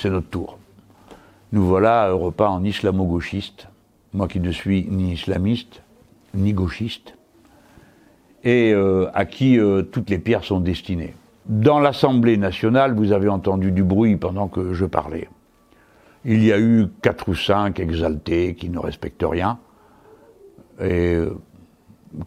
C'est 0.00 0.10
notre 0.10 0.28
tour. 0.28 0.58
Nous 1.50 1.66
voilà 1.66 2.12
repas 2.12 2.48
en 2.48 2.62
islamo-gauchiste, 2.62 3.66
moi 4.12 4.28
qui 4.28 4.38
ne 4.38 4.52
suis 4.52 4.86
ni 4.88 5.14
islamiste, 5.14 5.82
ni 6.34 6.52
gauchiste, 6.52 7.14
et 8.44 8.72
euh, 8.72 9.10
à 9.12 9.24
qui 9.24 9.58
euh, 9.58 9.82
toutes 9.82 10.08
les 10.08 10.20
pierres 10.20 10.44
sont 10.44 10.60
destinées. 10.60 11.14
Dans 11.46 11.80
l'Assemblée 11.80 12.36
nationale, 12.36 12.94
vous 12.94 13.10
avez 13.10 13.28
entendu 13.28 13.72
du 13.72 13.82
bruit 13.82 14.16
pendant 14.16 14.46
que 14.46 14.72
je 14.72 14.84
parlais. 14.84 15.28
Il 16.24 16.44
y 16.44 16.52
a 16.52 16.60
eu 16.60 16.86
quatre 17.02 17.28
ou 17.28 17.34
cinq 17.34 17.80
exaltés 17.80 18.54
qui 18.54 18.70
ne 18.70 18.78
respectent 18.78 19.26
rien 19.28 19.58
et 20.80 21.14
euh, 21.14 21.36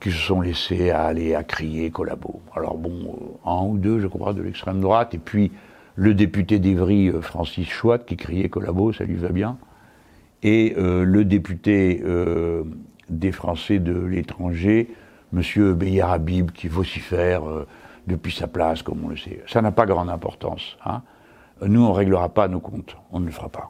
qui 0.01 0.12
se 0.12 0.18
sont 0.18 0.42
laissés 0.42 0.92
aller 0.92 1.36
à 1.36 1.46
crier 1.46 1.90
collabo. 1.90 2.42
Alors 2.54 2.75
bon, 2.75 3.38
un 3.46 3.63
ou 3.63 3.78
deux, 3.78 4.01
je 4.01 4.08
crois, 4.08 4.34
de 4.34 4.42
l'extrême 4.42 4.82
droite, 4.82 5.13
et 5.13 5.20
puis 5.20 5.54
le 5.96 6.14
député 6.14 6.60
d'Evry, 6.60 7.10
euh, 7.10 7.22
Francis 7.22 7.68
Chouat, 7.68 8.00
qui 8.00 8.18
criait 8.18 8.50
collabo, 8.50 8.94
ça 8.94 9.04
lui 9.04 9.16
va 9.16 9.30
bien, 9.30 9.58
et 10.44 10.74
le 10.76 11.24
député 11.24 12.04
des 13.10 13.32
Français 13.32 13.78
de 13.78 13.94
l'étranger, 13.94 14.90
M. 15.36 15.74
Beyer 15.74 16.02
Habib, 16.02 16.50
qui 16.50 16.68
vocifère 16.68 17.44
depuis 18.08 18.32
sa 18.32 18.48
place, 18.48 18.82
comme 18.82 19.06
on 19.06 19.10
le 19.10 19.18
sait. 19.18 19.44
Ça 19.46 19.62
n'a 19.62 19.72
pas 19.72 19.86
grande 19.86 20.10
importance. 20.10 20.78
Hein. 20.84 21.04
Nous, 21.64 21.84
on 21.84 21.90
ne 21.90 21.94
réglera 21.94 22.30
pas 22.30 22.48
nos 22.48 22.60
comptes, 22.60 22.98
on 23.12 23.20
ne 23.20 23.28
le 23.28 23.32
fera 23.32 23.50
pas 23.50 23.70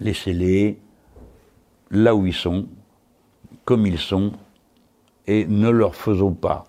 laissez-les 0.00 0.78
là 1.90 2.14
où 2.14 2.26
ils 2.26 2.34
sont, 2.34 2.66
comme 3.64 3.86
ils 3.86 3.98
sont, 3.98 4.32
et 5.26 5.46
ne 5.46 5.70
leur 5.70 5.94
faisons 5.94 6.32
pas 6.32 6.64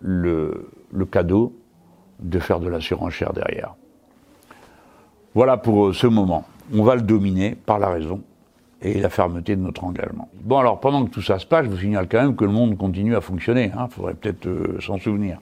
le, 0.00 0.68
cadeau 1.10 1.54
de 2.20 2.38
faire 2.38 2.60
de 2.60 2.68
la 2.68 2.80
surenchère 2.80 3.32
derrière. 3.32 3.74
Voilà 5.34 5.56
pour 5.56 5.86
euh, 5.86 5.92
ce 5.92 6.06
moment. 6.06 6.44
On 6.74 6.82
va 6.82 6.94
le 6.94 7.02
dominer 7.02 7.54
par 7.54 7.78
la 7.78 7.88
raison 7.88 8.22
et 8.82 9.00
la 9.00 9.08
fermeté 9.08 9.56
de 9.56 9.60
notre 9.60 9.84
engagement. 9.84 10.28
Bon, 10.42 10.58
alors 10.58 10.80
pendant 10.80 11.04
que 11.04 11.10
tout 11.10 11.22
ça 11.22 11.38
se 11.38 11.46
passe, 11.46 11.66
je 11.66 11.70
vous 11.70 11.78
signale 11.78 12.08
quand 12.08 12.20
même 12.20 12.34
que 12.34 12.44
le 12.44 12.52
monde 12.52 12.76
continue 12.76 13.14
à 13.14 13.20
fonctionner. 13.20 13.70
Il 13.74 13.78
hein. 13.78 13.88
faudrait 13.90 14.14
peut-être 14.14 14.46
euh, 14.46 14.80
s'en 14.80 14.98
souvenir. 14.98 15.38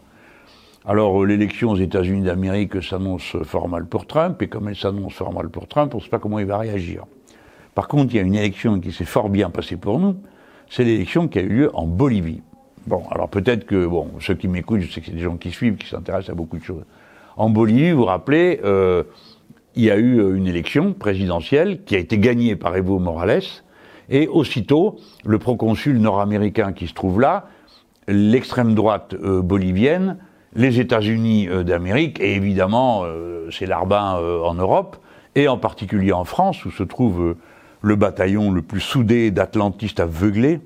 Alors 0.85 1.23
euh, 1.23 1.26
l'élection 1.26 1.70
aux 1.70 1.76
États-Unis 1.76 2.23
d'Amérique 2.23 2.82
s'annonce 2.82 3.37
fort 3.44 3.68
mal 3.68 3.87
pour 3.87 4.06
Trump, 4.06 4.40
et 4.42 4.49
comme 4.49 4.68
elle 4.68 4.76
s'annonce 4.76 5.14
fort 5.14 5.32
mal 5.32 5.49
pour 5.49 5.68
Trump, 5.68 5.94
on 5.94 5.99
ne 5.99 6.02
sait 6.02 6.08
pas 6.08 6.18
comment 6.18 6.38
il 6.38 6.47
va 6.47 6.58
réagir. 6.58 7.04
Par 7.75 7.88
contre, 7.88 8.12
il 8.12 8.16
y 8.16 8.20
a 8.20 8.23
une 8.23 8.35
élection 8.35 8.80
qui 8.80 8.92
s'est 8.92 9.04
fort 9.04 9.28
bien 9.28 9.50
passée 9.50 9.76
pour 9.76 10.00
nous, 10.00 10.16
c'est 10.68 10.85
l'élection 10.85 11.28
qui 11.28 11.38
a 11.38 11.42
eu 11.42 11.49
lieu 11.49 11.70
en 11.76 11.87
Bolivie. 11.87 12.42
Bon, 12.88 13.02
alors 13.11 13.28
peut-être 13.28 13.66
que, 13.66 13.87
bon, 13.87 14.11
ceux 14.21 14.35
qui 14.35 14.49
m'écoutent, 14.49 14.80
je 14.80 14.90
sais 14.90 15.00
que 15.00 15.07
c'est 15.07 15.12
des 15.12 15.23
gens 15.23 15.37
qui 15.37 15.50
suivent, 15.50 15.76
qui 15.76 15.88
s'intéressent 15.88 16.30
à 16.30 16.35
beaucoup 16.35 16.59
de 16.59 16.64
choses. 16.64 16.85
En 17.37 17.50
Bolivie, 17.50 17.92
vous 17.92 17.99
vous 17.99 18.04
rappelez, 18.04 18.61
euh, 18.64 19.04
il 19.76 19.85
y 19.85 19.90
a 19.90 19.97
eu 19.97 20.18
euh, 20.18 20.35
une 20.35 20.47
élection 20.47 20.95
présidentielle 20.95 21.85
qui 21.85 21.95
a 21.95 21.99
été 21.99 22.18
gagnée 22.18 22.57
par 22.57 22.76
Evo 22.76 22.99
Morales, 22.99 23.42
et 24.09 24.26
aussitôt, 24.26 24.97
le 25.25 25.38
proconsul 25.38 25.99
nord-américain 25.99 26.73
qui 26.73 26.87
se 26.87 26.95
trouve 26.95 27.21
là, 27.21 27.49
l'extrême 28.09 28.75
droite 28.75 29.14
bolivienne, 29.14 30.16
les 30.54 30.80
États-Unis 30.80 31.49
euh, 31.49 31.62
d'Amérique, 31.62 32.21
et 32.21 32.35
évidemment, 32.35 33.02
euh, 33.04 33.49
c'est 33.50 33.66
l'Arbin 33.66 34.18
euh, 34.18 34.42
en 34.42 34.54
Europe, 34.54 34.97
et 35.35 35.49
en 35.49 35.59
particulier 35.59 36.12
en 36.12 36.25
France, 36.25 36.64
où 36.64 36.71
se 36.71 36.83
trouve 36.83 37.37
le 37.80 37.97
bataillon 37.97 38.50
le 38.50 38.62
plus 38.62 38.80
soudé 38.80 39.30
d'atlantistes 39.30 40.00
aveuglés, 40.00 40.61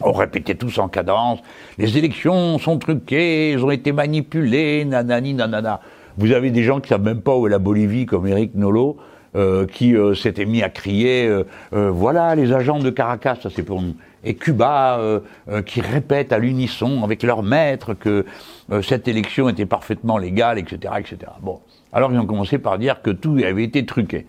on 0.00 0.12
répétait 0.12 0.54
tous 0.54 0.78
en 0.78 0.88
cadence, 0.88 1.40
les 1.78 1.98
élections 1.98 2.58
sont 2.58 2.78
truquées, 2.78 3.52
elles 3.52 3.64
ont 3.64 3.70
été 3.70 3.92
manipulées, 3.92 4.84
nanani, 4.84 5.34
nanana. 5.34 5.80
Vous 6.18 6.32
avez 6.32 6.50
des 6.50 6.62
gens 6.62 6.80
qui 6.80 6.88
savent 6.88 7.02
même 7.02 7.20
pas 7.20 7.36
où 7.36 7.46
est 7.46 7.50
la 7.50 7.58
Bolivie, 7.58 8.06
comme 8.06 8.26
Eric 8.26 8.54
Nolo, 8.54 8.96
qui 9.72 9.94
s'était 10.14 10.46
mis 10.46 10.62
à 10.62 10.70
crier, 10.70 11.30
voilà 11.70 12.34
les 12.34 12.52
agents 12.52 12.78
de 12.78 12.88
Caracas, 12.88 13.36
ça 13.42 13.50
c'est 13.54 13.62
pour 13.62 13.82
nous 13.82 13.94
et 14.26 14.34
Cuba 14.34 14.98
euh, 14.98 15.20
euh, 15.48 15.62
qui 15.62 15.80
répètent 15.80 16.32
à 16.32 16.38
l'unisson 16.38 17.02
avec 17.04 17.22
leur 17.22 17.42
maître 17.42 17.94
que 17.94 18.26
euh, 18.72 18.82
cette 18.82 19.08
élection 19.08 19.48
était 19.48 19.66
parfaitement 19.66 20.18
légale, 20.18 20.58
etc., 20.58 20.94
etc. 20.98 21.32
Bon, 21.40 21.60
alors 21.92 22.12
ils 22.12 22.18
ont 22.18 22.26
commencé 22.26 22.58
par 22.58 22.78
dire 22.78 23.00
que 23.00 23.10
tout 23.10 23.38
avait 23.42 23.64
été 23.64 23.86
truqué. 23.86 24.26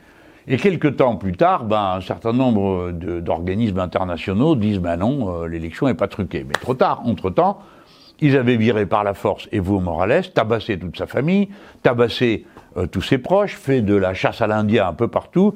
Et 0.48 0.58
quelques 0.58 0.96
temps 0.96 1.18
plus 1.18 1.34
tard, 1.34 1.66
ben, 1.66 1.96
un 1.98 2.02
certain 2.02 2.32
nombre 2.32 2.92
d'organismes 2.92 3.80
internationaux 3.80 4.56
disent 4.56 4.80
ben 4.80 4.98
non, 4.98 5.44
l'élection 5.44 5.88
n'est 5.88 5.94
pas 5.94 6.08
truquée. 6.08 6.46
Mais 6.48 6.54
trop 6.54 6.74
tard. 6.74 7.02
Entre-temps, 7.06 7.60
ils 8.22 8.38
avaient 8.38 8.56
viré 8.56 8.86
par 8.86 9.04
la 9.04 9.14
force 9.14 9.50
Evo 9.52 9.80
Morales, 9.80 10.32
tabassé 10.34 10.80
toute 10.80 10.98
sa 10.98 11.06
famille, 11.06 11.50
tabassé 11.84 12.46
tous 12.92 13.02
ses 13.02 13.18
proches, 13.18 13.56
fait 13.56 13.82
de 13.82 13.96
la 13.96 14.14
chasse 14.14 14.42
à 14.42 14.48
l'Indien 14.48 14.88
un 14.88 14.94
peu 14.94 15.10
partout, 15.10 15.54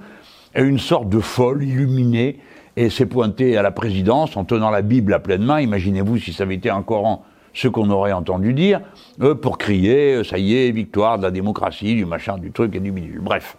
et 0.55 0.61
une 0.61 0.79
sorte 0.79 1.07
de 1.07 1.19
folle 1.19 1.63
illuminée 1.63 2.39
et 2.75 2.89
s'est 2.89 3.05
pointé 3.05 3.57
à 3.57 3.61
la 3.61 3.71
présidence 3.71 4.37
en 4.37 4.43
tenant 4.43 4.69
la 4.69 4.81
Bible 4.81 5.13
à 5.13 5.19
pleine 5.19 5.43
main. 5.43 5.61
Imaginez-vous 5.61 6.17
si 6.17 6.33
ça 6.33 6.43
avait 6.43 6.55
été 6.55 6.69
un 6.69 6.83
Coran 6.83 7.23
ce 7.53 7.67
qu'on 7.67 7.89
aurait 7.89 8.13
entendu 8.13 8.53
dire, 8.53 8.79
euh, 9.21 9.35
pour 9.35 9.57
crier, 9.57 10.15
euh, 10.15 10.23
ça 10.23 10.37
y 10.37 10.55
est, 10.55 10.71
victoire 10.71 11.17
de 11.17 11.23
la 11.23 11.31
démocratie, 11.31 11.95
du 11.95 12.05
machin, 12.05 12.37
du 12.37 12.51
truc 12.51 12.73
et 12.75 12.79
du 12.79 12.91
bidule. 12.91 13.19
Bref. 13.19 13.57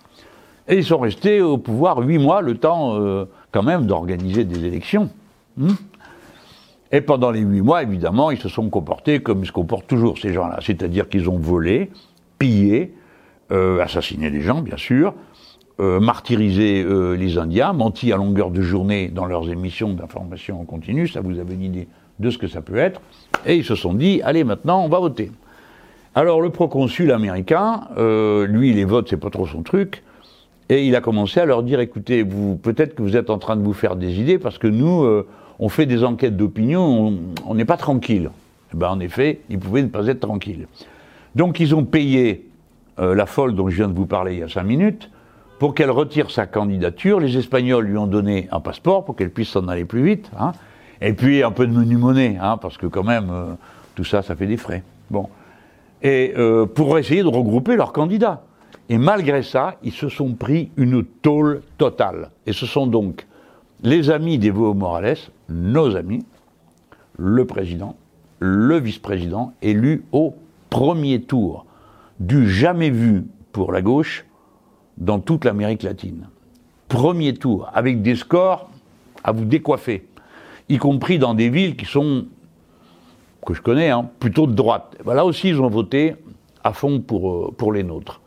Et 0.72 0.76
ils 0.76 0.84
sont 0.84 1.00
restés 1.00 1.42
au 1.42 1.58
pouvoir 1.58 1.98
huit 1.98 2.16
mois, 2.16 2.40
le 2.40 2.56
temps 2.56 2.94
euh, 2.94 3.26
quand 3.50 3.62
même 3.62 3.84
d'organiser 3.84 4.44
des 4.44 4.64
élections. 4.64 5.10
Hmm. 5.58 5.74
et 6.92 7.02
pendant 7.02 7.30
les 7.30 7.40
huit 7.40 7.60
mois, 7.60 7.82
évidemment, 7.82 8.30
ils 8.30 8.38
se 8.38 8.48
sont 8.48 8.70
comportés 8.70 9.20
comme 9.20 9.40
ils 9.42 9.46
se 9.46 9.52
comportent 9.52 9.86
toujours, 9.86 10.16
ces 10.16 10.32
gens-là. 10.32 10.60
C'est-à-dire 10.62 11.10
qu'ils 11.10 11.28
ont 11.28 11.36
volé, 11.36 11.90
pillé, 12.38 12.94
assassiné 13.50 14.30
des 14.30 14.40
gens, 14.40 14.62
bien 14.62 14.78
sûr, 14.78 15.12
martyrisé 15.78 16.86
les 17.18 17.36
Indiens, 17.36 17.74
menti 17.74 18.10
à 18.14 18.16
longueur 18.16 18.50
de 18.50 18.62
journée 18.62 19.08
dans 19.08 19.26
leurs 19.26 19.50
émissions 19.50 19.92
d'information 19.92 20.58
en 20.58 20.64
continu, 20.64 21.06
ça 21.06 21.20
vous 21.20 21.38
avez 21.38 21.52
une 21.52 21.64
idée 21.64 21.88
de 22.18 22.30
ce 22.30 22.38
que 22.38 22.46
ça 22.46 22.62
peut 22.62 22.78
être, 22.78 23.02
et 23.44 23.56
ils 23.56 23.64
se 23.64 23.74
sont 23.74 23.92
dit, 23.92 24.22
allez, 24.22 24.42
maintenant, 24.42 24.82
on 24.82 24.88
va 24.88 25.00
voter. 25.00 25.30
Alors, 26.14 26.40
le 26.40 26.50
proconsul 26.50 27.10
américain, 27.10 27.88
euh, 27.96 28.46
lui, 28.46 28.72
les 28.72 28.84
votes, 28.84 29.08
c'est 29.08 29.16
pas 29.16 29.30
trop 29.30 29.46
son 29.46 29.62
truc, 29.62 30.02
et 30.72 30.86
il 30.86 30.96
a 30.96 31.02
commencé 31.02 31.38
à 31.38 31.44
leur 31.44 31.62
dire, 31.62 31.80
écoutez, 31.80 32.22
vous, 32.22 32.56
peut-être 32.56 32.94
que 32.94 33.02
vous 33.02 33.14
êtes 33.14 33.28
en 33.28 33.36
train 33.36 33.56
de 33.56 33.62
vous 33.62 33.74
faire 33.74 33.94
des 33.94 34.18
idées, 34.18 34.38
parce 34.38 34.56
que 34.56 34.66
nous, 34.66 35.02
euh, 35.02 35.26
on 35.58 35.68
fait 35.68 35.84
des 35.84 36.02
enquêtes 36.02 36.34
d'opinion, 36.34 37.12
on 37.46 37.54
n'est 37.54 37.66
pas 37.66 37.76
tranquille. 37.76 38.30
Eh 38.72 38.78
ben, 38.78 38.88
en 38.88 39.00
effet, 39.00 39.40
ils 39.50 39.58
pouvaient 39.58 39.82
ne 39.82 39.88
pas 39.88 40.06
être 40.06 40.20
tranquilles. 40.20 40.66
Donc, 41.34 41.60
ils 41.60 41.74
ont 41.74 41.84
payé 41.84 42.48
euh, 42.98 43.14
la 43.14 43.26
folle 43.26 43.54
dont 43.54 43.68
je 43.68 43.76
viens 43.76 43.88
de 43.88 43.92
vous 43.92 44.06
parler 44.06 44.32
il 44.32 44.38
y 44.38 44.42
a 44.42 44.48
cinq 44.48 44.62
minutes, 44.62 45.10
pour 45.58 45.74
qu'elle 45.74 45.90
retire 45.90 46.30
sa 46.30 46.46
candidature. 46.46 47.20
Les 47.20 47.36
Espagnols 47.36 47.84
lui 47.84 47.98
ont 47.98 48.06
donné 48.06 48.48
un 48.50 48.60
passeport 48.60 49.04
pour 49.04 49.14
qu'elle 49.14 49.30
puisse 49.30 49.50
s'en 49.50 49.68
aller 49.68 49.84
plus 49.84 50.02
vite. 50.02 50.30
Hein. 50.40 50.52
Et 51.02 51.12
puis 51.12 51.42
un 51.42 51.50
peu 51.50 51.66
de 51.66 51.72
menu 51.72 51.98
monnaie, 51.98 52.38
hein, 52.40 52.56
parce 52.56 52.78
que 52.78 52.86
quand 52.86 53.04
même, 53.04 53.28
euh, 53.30 53.44
tout 53.94 54.04
ça, 54.04 54.22
ça 54.22 54.34
fait 54.36 54.46
des 54.46 54.56
frais. 54.56 54.82
Bon. 55.10 55.28
Et 56.02 56.34
pour 56.74 56.98
essayer 56.98 57.22
de 57.22 57.28
regrouper 57.28 57.76
leurs 57.76 57.92
candidats. 57.92 58.42
Et 58.92 58.98
malgré 58.98 59.42
ça, 59.42 59.76
ils 59.82 59.92
se 59.92 60.10
sont 60.10 60.34
pris 60.34 60.70
une 60.76 61.02
tôle 61.02 61.62
totale. 61.78 62.30
Et 62.44 62.52
ce 62.52 62.66
sont 62.66 62.86
donc 62.86 63.26
les 63.82 64.10
amis 64.10 64.36
d'Evo 64.36 64.74
Morales, 64.74 65.16
nos 65.48 65.96
amis, 65.96 66.26
le 67.16 67.46
président, 67.46 67.96
le 68.38 68.78
vice-président, 68.78 69.54
élus 69.62 70.04
au 70.12 70.34
premier 70.68 71.22
tour, 71.22 71.64
du 72.20 72.50
jamais 72.50 72.90
vu 72.90 73.24
pour 73.52 73.72
la 73.72 73.80
gauche 73.80 74.26
dans 74.98 75.20
toute 75.20 75.46
l'Amérique 75.46 75.84
latine. 75.84 76.28
Premier 76.88 77.32
tour, 77.32 77.70
avec 77.72 78.02
des 78.02 78.14
scores 78.14 78.68
à 79.24 79.32
vous 79.32 79.46
décoiffer 79.46 80.06
y 80.68 80.76
compris 80.76 81.18
dans 81.18 81.32
des 81.32 81.48
villes 81.48 81.76
qui 81.76 81.86
sont, 81.86 82.26
que 83.46 83.54
je 83.54 83.62
connais, 83.62 83.88
hein, 83.88 84.06
plutôt 84.18 84.46
de 84.46 84.52
droite. 84.52 84.98
Ben 85.02 85.14
là 85.14 85.24
aussi, 85.24 85.48
ils 85.48 85.62
ont 85.62 85.70
voté 85.70 86.14
à 86.62 86.74
fond 86.74 87.00
pour, 87.00 87.32
euh, 87.32 87.54
pour 87.56 87.72
les 87.72 87.84
nôtres. 87.84 88.21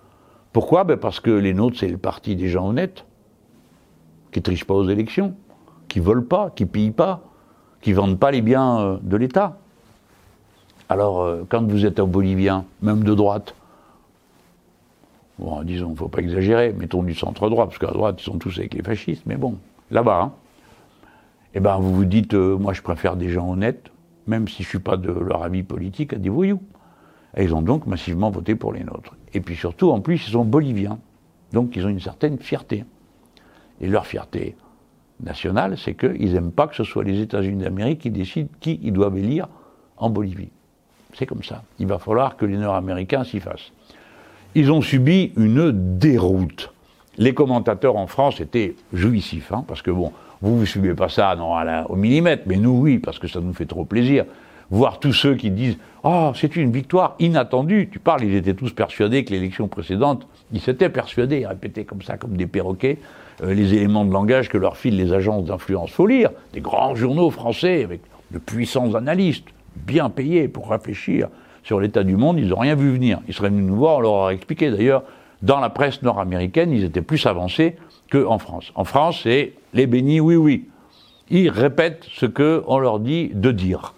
Pourquoi? 0.55 0.85
Ben 0.85 0.95
Parce 0.95 1.19
que 1.19 1.31
les 1.31 1.53
nôtres, 1.53 1.77
c'est 1.77 1.89
le 1.89 1.97
parti 1.97 2.37
des 2.37 2.47
gens 2.47 2.69
honnêtes, 2.69 3.03
qui 4.31 4.39
ne 4.39 4.43
trichent 4.43 4.63
pas 4.63 4.73
aux 4.73 4.87
élections, 4.87 5.35
qui 5.89 5.99
volent 5.99 6.23
pas, 6.23 6.49
qui 6.49 6.65
pillent 6.65 6.91
pas, 6.91 7.23
qui 7.81 7.91
vendent 7.91 8.17
pas 8.17 8.31
les 8.31 8.41
biens 8.41 8.79
euh, 8.79 8.97
de 9.01 9.17
l'État. 9.17 9.57
Alors, 10.87 11.19
euh, 11.19 11.43
quand 11.49 11.69
vous 11.69 11.85
êtes 11.85 11.99
un 11.99 12.07
Bolivien, 12.07 12.63
même 12.81 13.03
de 13.03 13.13
droite, 13.13 13.53
bon, 15.39 15.61
disons, 15.63 15.87
il 15.87 15.91
ne 15.91 15.97
faut 15.97 16.07
pas 16.07 16.19
exagérer, 16.19 16.71
mettons 16.71 17.03
du 17.03 17.15
centre-droit, 17.15 17.65
parce 17.65 17.77
qu'à 17.77 17.91
droite, 17.91 18.21
ils 18.21 18.23
sont 18.23 18.37
tous 18.37 18.57
avec 18.57 18.75
les 18.75 18.81
fascistes, 18.81 19.23
mais 19.25 19.35
bon, 19.35 19.57
là-bas, 19.91 20.21
hein, 20.21 20.31
eh 21.53 21.59
ben 21.59 21.75
vous 21.79 21.93
vous 21.93 22.05
dites, 22.05 22.33
euh, 22.33 22.57
moi 22.57 22.71
je 22.71 22.81
préfère 22.81 23.17
des 23.17 23.27
gens 23.27 23.51
honnêtes, 23.51 23.91
même 24.25 24.47
si 24.47 24.63
je 24.63 24.67
ne 24.67 24.69
suis 24.69 24.79
pas 24.79 24.95
de 24.95 25.11
leur 25.11 25.43
avis 25.43 25.63
politique, 25.63 26.13
à 26.13 26.15
des 26.15 26.29
voyous. 26.29 26.61
Et 27.35 27.43
ils 27.43 27.53
ont 27.53 27.61
donc 27.61 27.85
massivement 27.85 28.31
voté 28.31 28.55
pour 28.55 28.73
les 28.73 28.83
nôtres. 28.83 29.15
Et 29.33 29.41
puis 29.41 29.55
surtout, 29.55 29.91
en 29.91 29.99
plus, 29.99 30.25
ils 30.27 30.31
sont 30.31 30.45
boliviens. 30.45 30.99
Donc 31.51 31.75
ils 31.75 31.85
ont 31.85 31.89
une 31.89 31.99
certaine 31.99 32.37
fierté. 32.39 32.85
Et 33.81 33.87
leur 33.87 34.05
fierté 34.05 34.55
nationale, 35.21 35.77
c'est 35.77 35.95
qu'ils 35.95 36.33
n'aiment 36.33 36.51
pas 36.51 36.67
que 36.67 36.75
ce 36.75 36.83
soit 36.83 37.03
les 37.03 37.19
États-Unis 37.21 37.63
d'Amérique 37.63 37.99
qui 37.99 38.11
décident 38.11 38.49
qui 38.59 38.79
ils 38.83 38.93
doivent 38.93 39.17
élire 39.17 39.47
en 39.97 40.09
Bolivie. 40.09 40.49
C'est 41.13 41.25
comme 41.25 41.43
ça. 41.43 41.63
Il 41.79 41.87
va 41.87 41.99
falloir 41.99 42.35
que 42.35 42.45
les 42.45 42.57
Nord-Américains 42.57 43.23
s'y 43.23 43.39
fassent. 43.39 43.71
Ils 44.53 44.71
ont 44.71 44.81
subi 44.81 45.31
une 45.37 45.97
déroute. 45.97 46.71
Les 47.17 47.33
commentateurs 47.33 47.95
en 47.95 48.07
France 48.07 48.41
étaient 48.41 48.75
jouissifs, 48.91 49.51
hein, 49.53 49.63
parce 49.67 49.81
que 49.81 49.91
bon, 49.91 50.11
vous, 50.41 50.59
ne 50.59 50.65
suivez 50.65 50.93
pas 50.93 51.07
ça 51.07 51.33
non, 51.35 51.53
au 51.89 51.95
millimètre, 51.95 52.43
mais 52.45 52.57
nous, 52.57 52.81
oui, 52.81 52.99
parce 52.99 53.19
que 53.19 53.27
ça 53.27 53.39
nous 53.39 53.53
fait 53.53 53.65
trop 53.65 53.85
plaisir. 53.85 54.25
Voir 54.71 54.99
tous 54.99 55.13
ceux 55.13 55.35
qui 55.35 55.51
disent 55.51 55.77
Oh, 56.03 56.31
c'est 56.35 56.55
une 56.55 56.71
victoire 56.71 57.15
inattendue. 57.19 57.89
Tu 57.91 57.99
parles, 57.99 58.23
ils 58.23 58.35
étaient 58.35 58.53
tous 58.53 58.71
persuadés 58.71 59.23
que 59.25 59.31
l'élection 59.31 59.67
précédente, 59.67 60.27
ils 60.51 60.61
s'étaient 60.61 60.89
persuadés, 60.89 61.39
ils 61.41 61.47
répétaient 61.47 61.83
comme 61.83 62.01
ça, 62.01 62.17
comme 62.17 62.37
des 62.37 62.47
perroquets, 62.47 62.99
euh, 63.43 63.53
les 63.53 63.73
éléments 63.73 64.05
de 64.05 64.11
langage 64.11 64.49
que 64.49 64.57
leur 64.57 64.77
filent 64.77 64.97
les 64.97 65.13
agences 65.13 65.45
d'influence. 65.45 65.91
Faut 65.91 66.07
lire 66.07 66.29
des 66.53 66.61
grands 66.61 66.95
journaux 66.95 67.31
français 67.31 67.83
avec 67.83 68.01
de 68.31 68.39
puissants 68.39 68.93
analystes, 68.95 69.47
bien 69.75 70.09
payés 70.09 70.47
pour 70.47 70.69
réfléchir 70.69 71.29
sur 71.63 71.79
l'état 71.79 72.03
du 72.03 72.15
monde. 72.15 72.39
Ils 72.39 72.49
n'ont 72.49 72.59
rien 72.59 72.75
vu 72.75 72.91
venir. 72.91 73.19
Ils 73.27 73.33
seraient 73.33 73.49
venus 73.49 73.65
nous 73.65 73.75
voir, 73.75 73.97
on 73.97 74.01
leur 74.01 74.11
aurait 74.11 74.35
expliqué. 74.35 74.71
D'ailleurs, 74.71 75.03
dans 75.41 75.59
la 75.59 75.69
presse 75.69 76.01
nord-américaine, 76.01 76.71
ils 76.71 76.83
étaient 76.83 77.01
plus 77.01 77.25
avancés 77.25 77.75
qu'en 78.11 78.39
France. 78.39 78.71
En 78.75 78.83
France, 78.83 79.21
c'est 79.23 79.53
les 79.73 79.87
bénis, 79.87 80.19
oui, 80.19 80.35
oui. 80.35 80.65
Ils 81.29 81.49
répètent 81.49 82.05
ce 82.11 82.25
qu'on 82.25 82.77
leur 82.77 82.99
dit 82.99 83.31
de 83.33 83.51
dire. 83.51 83.95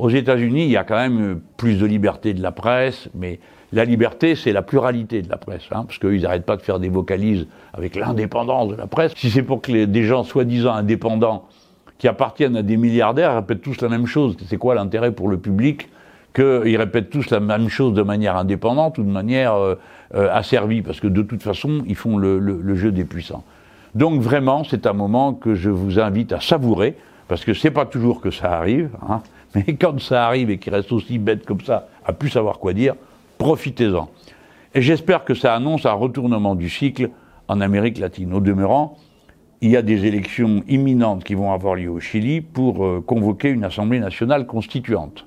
Aux 0.00 0.08
États-Unis, 0.08 0.64
il 0.64 0.70
y 0.70 0.78
a 0.78 0.84
quand 0.84 0.96
même 0.96 1.40
plus 1.58 1.78
de 1.78 1.84
liberté 1.84 2.32
de 2.32 2.42
la 2.42 2.52
presse, 2.52 3.10
mais 3.14 3.38
la 3.72 3.84
liberté, 3.84 4.34
c'est 4.34 4.52
la 4.52 4.62
pluralité 4.62 5.20
de 5.20 5.28
la 5.28 5.36
presse, 5.36 5.64
hein, 5.70 5.84
parce 5.86 5.98
qu'ils 5.98 6.22
n'arrêtent 6.22 6.46
pas 6.46 6.56
de 6.56 6.62
faire 6.62 6.80
des 6.80 6.88
vocalises 6.88 7.46
avec 7.74 7.96
l'indépendance 7.96 8.70
de 8.70 8.76
la 8.76 8.86
presse. 8.86 9.12
Si 9.14 9.30
c'est 9.30 9.42
pour 9.42 9.60
que 9.60 9.70
les, 9.70 9.86
des 9.86 10.04
gens 10.04 10.24
soi-disant 10.24 10.72
indépendants 10.72 11.44
qui 11.98 12.08
appartiennent 12.08 12.56
à 12.56 12.62
des 12.62 12.78
milliardaires 12.78 13.34
répètent 13.34 13.60
tous 13.60 13.82
la 13.82 13.90
même 13.90 14.06
chose, 14.06 14.38
c'est 14.46 14.56
quoi 14.56 14.74
l'intérêt 14.74 15.12
pour 15.12 15.28
le 15.28 15.36
public 15.36 15.90
qu'ils 16.34 16.76
répètent 16.78 17.10
tous 17.10 17.28
la 17.28 17.40
même 17.40 17.68
chose 17.68 17.92
de 17.92 18.02
manière 18.02 18.36
indépendante 18.36 18.96
ou 18.96 19.02
de 19.02 19.10
manière 19.10 19.54
euh, 19.54 19.74
euh, 20.14 20.28
asservie, 20.32 20.80
parce 20.80 20.98
que 20.98 21.08
de 21.08 21.20
toute 21.20 21.42
façon, 21.42 21.82
ils 21.86 21.96
font 21.96 22.16
le, 22.16 22.74
jeu 22.74 22.90
des 22.90 23.04
puissants. 23.04 23.44
Donc 23.94 24.22
vraiment, 24.22 24.64
c'est 24.64 24.86
un 24.86 24.92
moment 24.94 25.34
que 25.34 25.54
je 25.54 25.68
vous 25.68 25.98
invite 26.00 26.32
à 26.32 26.40
savourer, 26.40 26.96
parce 27.28 27.44
que 27.44 27.52
c'est 27.52 27.70
pas 27.70 27.84
toujours 27.84 28.22
que 28.22 28.30
ça 28.30 28.52
arrive, 28.52 28.90
hein, 29.06 29.20
mais 29.54 29.74
quand 29.74 30.00
ça 30.00 30.26
arrive 30.26 30.50
et 30.50 30.58
qu'il 30.58 30.74
reste 30.74 30.92
aussi 30.92 31.18
bête 31.18 31.44
comme 31.44 31.60
ça, 31.60 31.88
à 32.04 32.12
plus 32.12 32.30
savoir 32.30 32.58
quoi 32.58 32.72
dire, 32.72 32.94
profitez-en. 33.38 34.08
Et 34.74 34.82
j'espère 34.82 35.24
que 35.24 35.34
ça 35.34 35.54
annonce 35.54 35.86
un 35.86 35.92
retournement 35.92 36.54
du 36.54 36.70
cycle 36.70 37.10
en 37.48 37.60
Amérique 37.60 37.98
latine. 37.98 38.32
Au 38.32 38.40
demeurant, 38.40 38.96
il 39.60 39.70
y 39.70 39.76
a 39.76 39.82
des 39.82 40.06
élections 40.06 40.62
imminentes 40.68 41.24
qui 41.24 41.34
vont 41.34 41.52
avoir 41.52 41.74
lieu 41.74 41.90
au 41.90 42.00
Chili 42.00 42.40
pour 42.40 42.84
euh, 42.84 43.02
convoquer 43.04 43.50
une 43.50 43.64
Assemblée 43.64 44.00
nationale 44.00 44.46
constituante. 44.46 45.26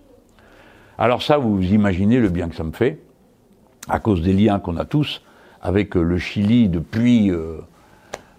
Alors 0.98 1.22
ça, 1.22 1.38
vous 1.38 1.62
imaginez 1.62 2.20
le 2.20 2.30
bien 2.30 2.48
que 2.48 2.56
ça 2.56 2.64
me 2.64 2.72
fait, 2.72 3.00
à 3.90 4.00
cause 4.00 4.22
des 4.22 4.34
liens 4.34 4.60
qu'on 4.60 4.78
a 4.78 4.86
tous 4.86 5.22
avec 5.62 5.96
euh, 5.98 6.02
le 6.02 6.18
Chili 6.18 6.70
depuis, 6.70 7.30
euh, 7.30 7.58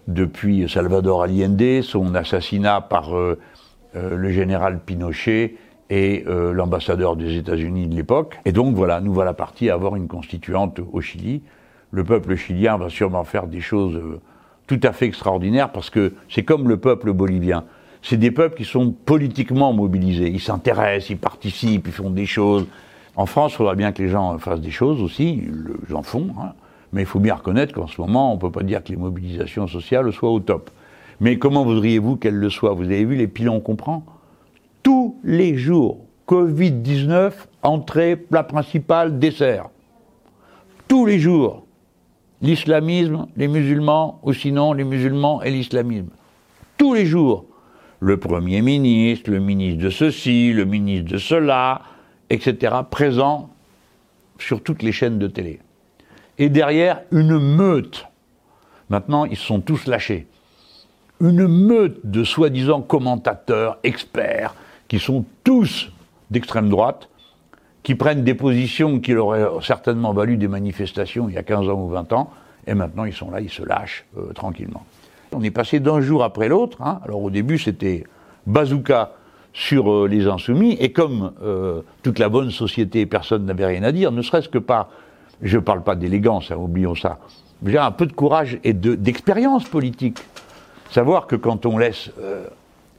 depuis 0.07 0.67
Salvador 0.67 1.23
Allende, 1.23 1.81
son 1.81 2.15
assassinat 2.15 2.81
par 2.81 3.11
le 3.13 4.29
général 4.29 4.79
Pinochet 4.85 5.55
et 5.89 6.23
l'ambassadeur 6.25 7.15
des 7.15 7.37
États-Unis 7.37 7.87
de 7.87 7.95
l'époque. 7.95 8.39
Et 8.45 8.51
donc 8.51 8.75
voilà, 8.75 9.01
nous 9.01 9.13
voilà 9.13 9.33
partis 9.33 9.69
à 9.69 9.75
avoir 9.75 9.95
une 9.95 10.07
constituante 10.07 10.79
au 10.91 10.99
Chili. 10.99 11.43
Le 11.91 12.03
peuple 12.03 12.35
chilien 12.35 12.77
va 12.77 12.89
sûrement 12.89 13.23
faire 13.23 13.45
des 13.45 13.61
choses 13.61 14.01
tout 14.65 14.79
à 14.81 14.93
fait 14.93 15.05
extraordinaires 15.05 15.71
parce 15.71 15.91
que 15.91 16.13
c'est 16.27 16.43
comme 16.43 16.67
le 16.67 16.77
peuple 16.77 17.13
bolivien 17.13 17.65
c'est 18.05 18.17
des 18.17 18.29
peuples 18.29 18.55
qui 18.55 18.65
sont 18.65 18.91
politiquement 18.91 19.73
mobilisés. 19.73 20.29
Ils 20.29 20.39
s'intéressent, 20.39 21.09
ils 21.09 21.17
participent, 21.17 21.87
ils 21.87 21.93
font 21.93 22.11
des 22.11 22.27
choses. 22.27 22.67
En 23.15 23.25
France, 23.25 23.53
il 23.53 23.55
faudra 23.55 23.73
bien 23.73 23.91
que 23.91 24.03
les 24.03 24.09
gens 24.09 24.37
fassent 24.37 24.61
des 24.61 24.71
choses 24.71 25.01
aussi, 25.01 25.43
ils 25.89 25.95
en 25.95 26.03
font, 26.03 26.27
hein. 26.39 26.51
mais 26.93 27.01
il 27.01 27.07
faut 27.07 27.19
bien 27.19 27.33
reconnaître 27.33 27.73
qu'en 27.73 27.87
ce 27.87 27.99
moment, 27.99 28.31
on 28.31 28.35
ne 28.35 28.39
peut 28.39 28.51
pas 28.51 28.61
dire 28.61 28.83
que 28.83 28.89
les 28.89 28.97
mobilisations 28.97 29.67
sociales 29.67 30.11
soient 30.13 30.29
au 30.29 30.39
top. 30.39 30.69
Mais 31.19 31.39
comment 31.39 31.63
voudriez-vous 31.63 32.17
qu'elles 32.17 32.35
le 32.35 32.49
soient? 32.51 32.73
Vous 32.73 32.83
avez 32.83 33.05
vu 33.05 33.15
les 33.15 33.27
pilons 33.27 33.59
qu'on 33.59 33.75
prend 33.75 34.05
Tous 34.85 35.17
les 35.23 35.57
jours, 35.57 36.05
Covid-19, 36.27 37.31
entrée, 37.63 38.15
plat 38.15 38.43
principal, 38.43 39.17
dessert. 39.17 39.69
Tous 40.87 41.07
les 41.07 41.17
jours. 41.17 41.65
L'islamisme, 42.43 43.25
les 43.35 43.47
musulmans, 43.47 44.19
ou 44.21 44.31
sinon 44.31 44.73
les 44.73 44.83
musulmans 44.83 45.41
et 45.41 45.49
l'islamisme. 45.49 46.09
Tous 46.77 46.93
les 46.93 47.07
jours 47.07 47.45
le 47.99 48.17
Premier 48.17 48.61
ministre, 48.61 49.31
le 49.31 49.39
ministre 49.39 49.81
de 49.81 49.89
ceci, 49.89 50.53
le 50.53 50.65
ministre 50.65 51.13
de 51.13 51.17
cela, 51.17 51.81
etc., 52.29 52.75
présents 52.87 53.49
sur 54.37 54.61
toutes 54.61 54.83
les 54.83 54.91
chaînes 54.91 55.17
de 55.17 55.25
télé. 55.25 55.61
Et 56.37 56.49
derrière, 56.49 57.01
une 57.11 57.39
meute. 57.39 58.05
Maintenant, 58.89 59.25
ils 59.25 59.35
sont 59.35 59.61
tous 59.61 59.87
lâchés. 59.87 60.27
Une 61.21 61.47
meute 61.47 62.01
de 62.03 62.23
soi-disant 62.23 62.83
commentateurs, 62.83 63.79
experts, 63.81 64.53
qui 64.87 64.99
sont 64.99 65.25
tous 65.43 65.91
d'extrême 66.31 66.69
droite, 66.69 67.09
qui 67.83 67.95
prennent 67.95 68.23
des 68.23 68.33
positions 68.33 68.99
qui 68.99 69.13
leur 69.13 69.27
auraient 69.27 69.45
certainement 69.61 70.11
valu 70.11 70.37
des 70.37 70.47
manifestations 70.47 71.29
il 71.29 71.35
y 71.35 71.37
a 71.37 71.43
15 71.43 71.69
ans 71.69 71.81
ou 71.81 71.89
20 71.89 72.13
ans, 72.13 72.31
et 72.67 72.73
maintenant 72.73 73.05
ils 73.05 73.13
sont 73.13 73.29
là, 73.29 73.41
ils 73.41 73.49
se 73.49 73.63
lâchent 73.63 74.05
euh, 74.17 74.33
tranquillement. 74.33 74.83
On 75.31 75.43
est 75.43 75.51
passé 75.51 75.79
d'un 75.79 76.01
jour 76.01 76.23
après 76.23 76.47
l'autre, 76.47 76.81
hein. 76.81 76.99
alors 77.03 77.21
au 77.21 77.29
début 77.29 77.59
c'était 77.59 78.03
bazooka 78.47 79.13
sur 79.53 79.91
euh, 79.91 80.07
les 80.07 80.27
insoumis, 80.27 80.73
et 80.79 80.91
comme 80.91 81.33
euh, 81.43 81.81
toute 82.01 82.17
la 82.17 82.27
bonne 82.27 82.49
société, 82.49 83.05
personne 83.05 83.45
n'avait 83.45 83.67
rien 83.67 83.83
à 83.83 83.91
dire, 83.91 84.11
ne 84.11 84.21
serait-ce 84.21 84.49
que 84.49 84.57
pas, 84.57 84.89
je 85.41 85.57
ne 85.57 85.61
parle 85.61 85.83
pas 85.83 85.95
d'élégance, 85.95 86.49
hein, 86.49 86.57
oublions 86.57 86.95
ça, 86.95 87.19
j'ai 87.63 87.77
un 87.77 87.91
peu 87.91 88.07
de 88.07 88.13
courage 88.13 88.59
et 88.63 88.73
d'expérience 88.73 89.65
politique. 89.65 90.19
Savoir 90.91 91.27
que 91.27 91.35
quand 91.35 91.65
on 91.65 91.77
laisse 91.77 92.11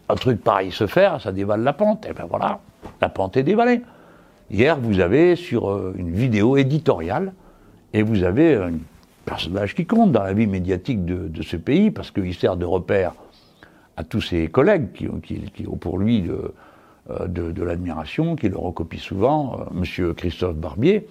un 0.09 0.14
truc 0.14 0.42
pareil 0.42 0.71
se 0.71 0.87
faire, 0.87 1.21
ça 1.21 1.33
dévale 1.33 1.62
la 1.62 1.73
pente, 1.73 2.07
et 2.07 2.12
ben 2.12 2.27
voilà, 2.29 2.61
la 3.01 3.09
pente 3.09 3.37
est 3.37 3.42
dévalée. 3.42 3.83
Hier, 4.51 4.79
vous 4.79 5.01
avez 5.01 5.35
sur 5.35 5.71
euh, 5.71 5.95
une 5.99 6.12
vidéo 6.12 6.57
éditoriale, 6.57 7.33
et 7.92 8.03
vous 8.03 8.23
avez 8.23 8.55
un 8.55 8.73
personnage 9.25 9.75
qui 9.75 9.87
compte 9.87 10.12
dans 10.12 10.23
la 10.23 10.33
vie 10.33 10.47
médiatique 10.47 11.05
de, 11.05 11.42
ce 11.42 11.57
pays, 11.57 11.90
parce 11.90 12.11
qu'il 12.11 12.35
sert 12.35 12.57
de 12.57 12.64
repère 12.64 13.14
à 13.97 14.05
tous 14.05 14.21
ses 14.21 14.49
collègues 14.49 14.92
qui, 14.92 15.66
ont 15.66 15.77
pour 15.77 15.99
lui 15.99 16.29
euh, 16.29 17.27
de, 17.27 17.62
l'admiration, 17.62 18.37
qui 18.37 18.49
le 18.49 18.57
recopient 18.57 19.01
souvent, 19.01 19.59
euh, 19.59 19.64
Monsieur 19.73 20.12
Christophe 20.12 20.57
Barbier. 20.57 21.09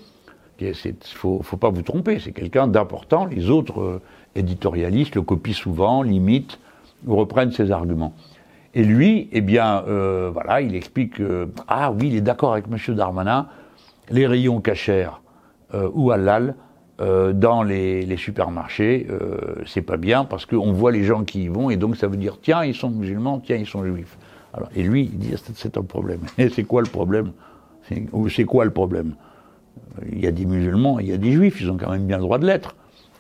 Il 0.62 0.68
ne 0.68 0.74
faut, 1.04 1.42
pas 1.60 1.70
vous 1.70 1.82
tromper, 1.82 2.20
c'est 2.20 2.32
quelqu'un 2.32 2.68
d'important. 2.68 3.26
Les 3.26 3.50
autres 3.50 4.00
éditorialistes 4.36 5.16
le 5.16 5.22
copient 5.22 5.54
souvent, 5.54 6.02
limitent 6.02 6.60
ou 7.06 7.18
reprennent 7.18 7.52
ses 7.52 7.72
arguments. 7.72 8.14
Et 8.76 8.84
lui, 8.84 9.30
eh 9.32 9.40
bien, 9.40 9.86
euh, 9.88 10.30
voilà, 10.32 10.60
il 10.60 10.76
explique 10.76 11.16
que, 11.16 11.48
ah 11.70 11.94
oui, 11.94 12.10
il 12.10 12.16
est 12.18 12.22
d'accord 12.22 12.52
avec 12.52 12.66
M. 12.70 12.94
Darmanin, 12.94 13.48
les 14.10 14.28
rayons 14.28 14.60
cachers 14.60 15.10
euh, 15.74 15.90
ou 15.94 16.12
halal 16.12 16.56
euh, 17.00 17.32
dans 17.32 17.64
les, 17.64 18.18
supermarchés, 18.18 19.08
c'est 19.66 19.82
pas 19.82 19.96
bien 19.96 20.26
parce 20.26 20.46
qu'on 20.46 20.74
voit 20.74 20.92
les 20.92 21.04
gens 21.04 21.24
qui 21.24 21.44
y 21.44 21.48
vont 21.48 21.70
et 21.70 21.78
donc 21.78 21.96
ça 21.96 22.08
veut 22.08 22.18
dire, 22.18 22.38
tiens, 22.42 22.66
ils 22.66 22.76
sont 22.76 22.90
musulmans, 22.90 23.40
tiens, 23.40 23.56
ils 23.56 23.66
sont 23.66 23.84
juifs. 23.86 24.18
Alors, 24.54 24.70
et 24.76 24.84
lui, 24.84 25.10
il 25.12 25.20
dit, 25.20 25.34
c'est 25.56 25.78
un 25.78 25.84
problème. 25.84 26.22
Et 26.38 26.50
c'est 26.50 26.64
quoi 26.64 26.82
le 26.82 26.88
problème? 26.88 27.32
C'est 28.30 28.46
quoi 28.46 28.64
le 28.64 28.72
problème? 28.72 29.16
Il 30.12 30.20
y 30.20 30.28
a 30.28 30.32
des 30.32 30.46
musulmans, 30.46 31.00
il 31.00 31.08
y 31.08 31.14
a 31.14 31.18
des 31.18 31.34
juifs, 31.34 31.60
ils 31.60 31.70
ont 31.70 31.78
quand 31.78 31.92
même 31.92 32.08
bien 32.08 32.18
le 32.18 32.24
droit 32.24 32.40
de 32.40 32.46
l'être. 32.46 32.76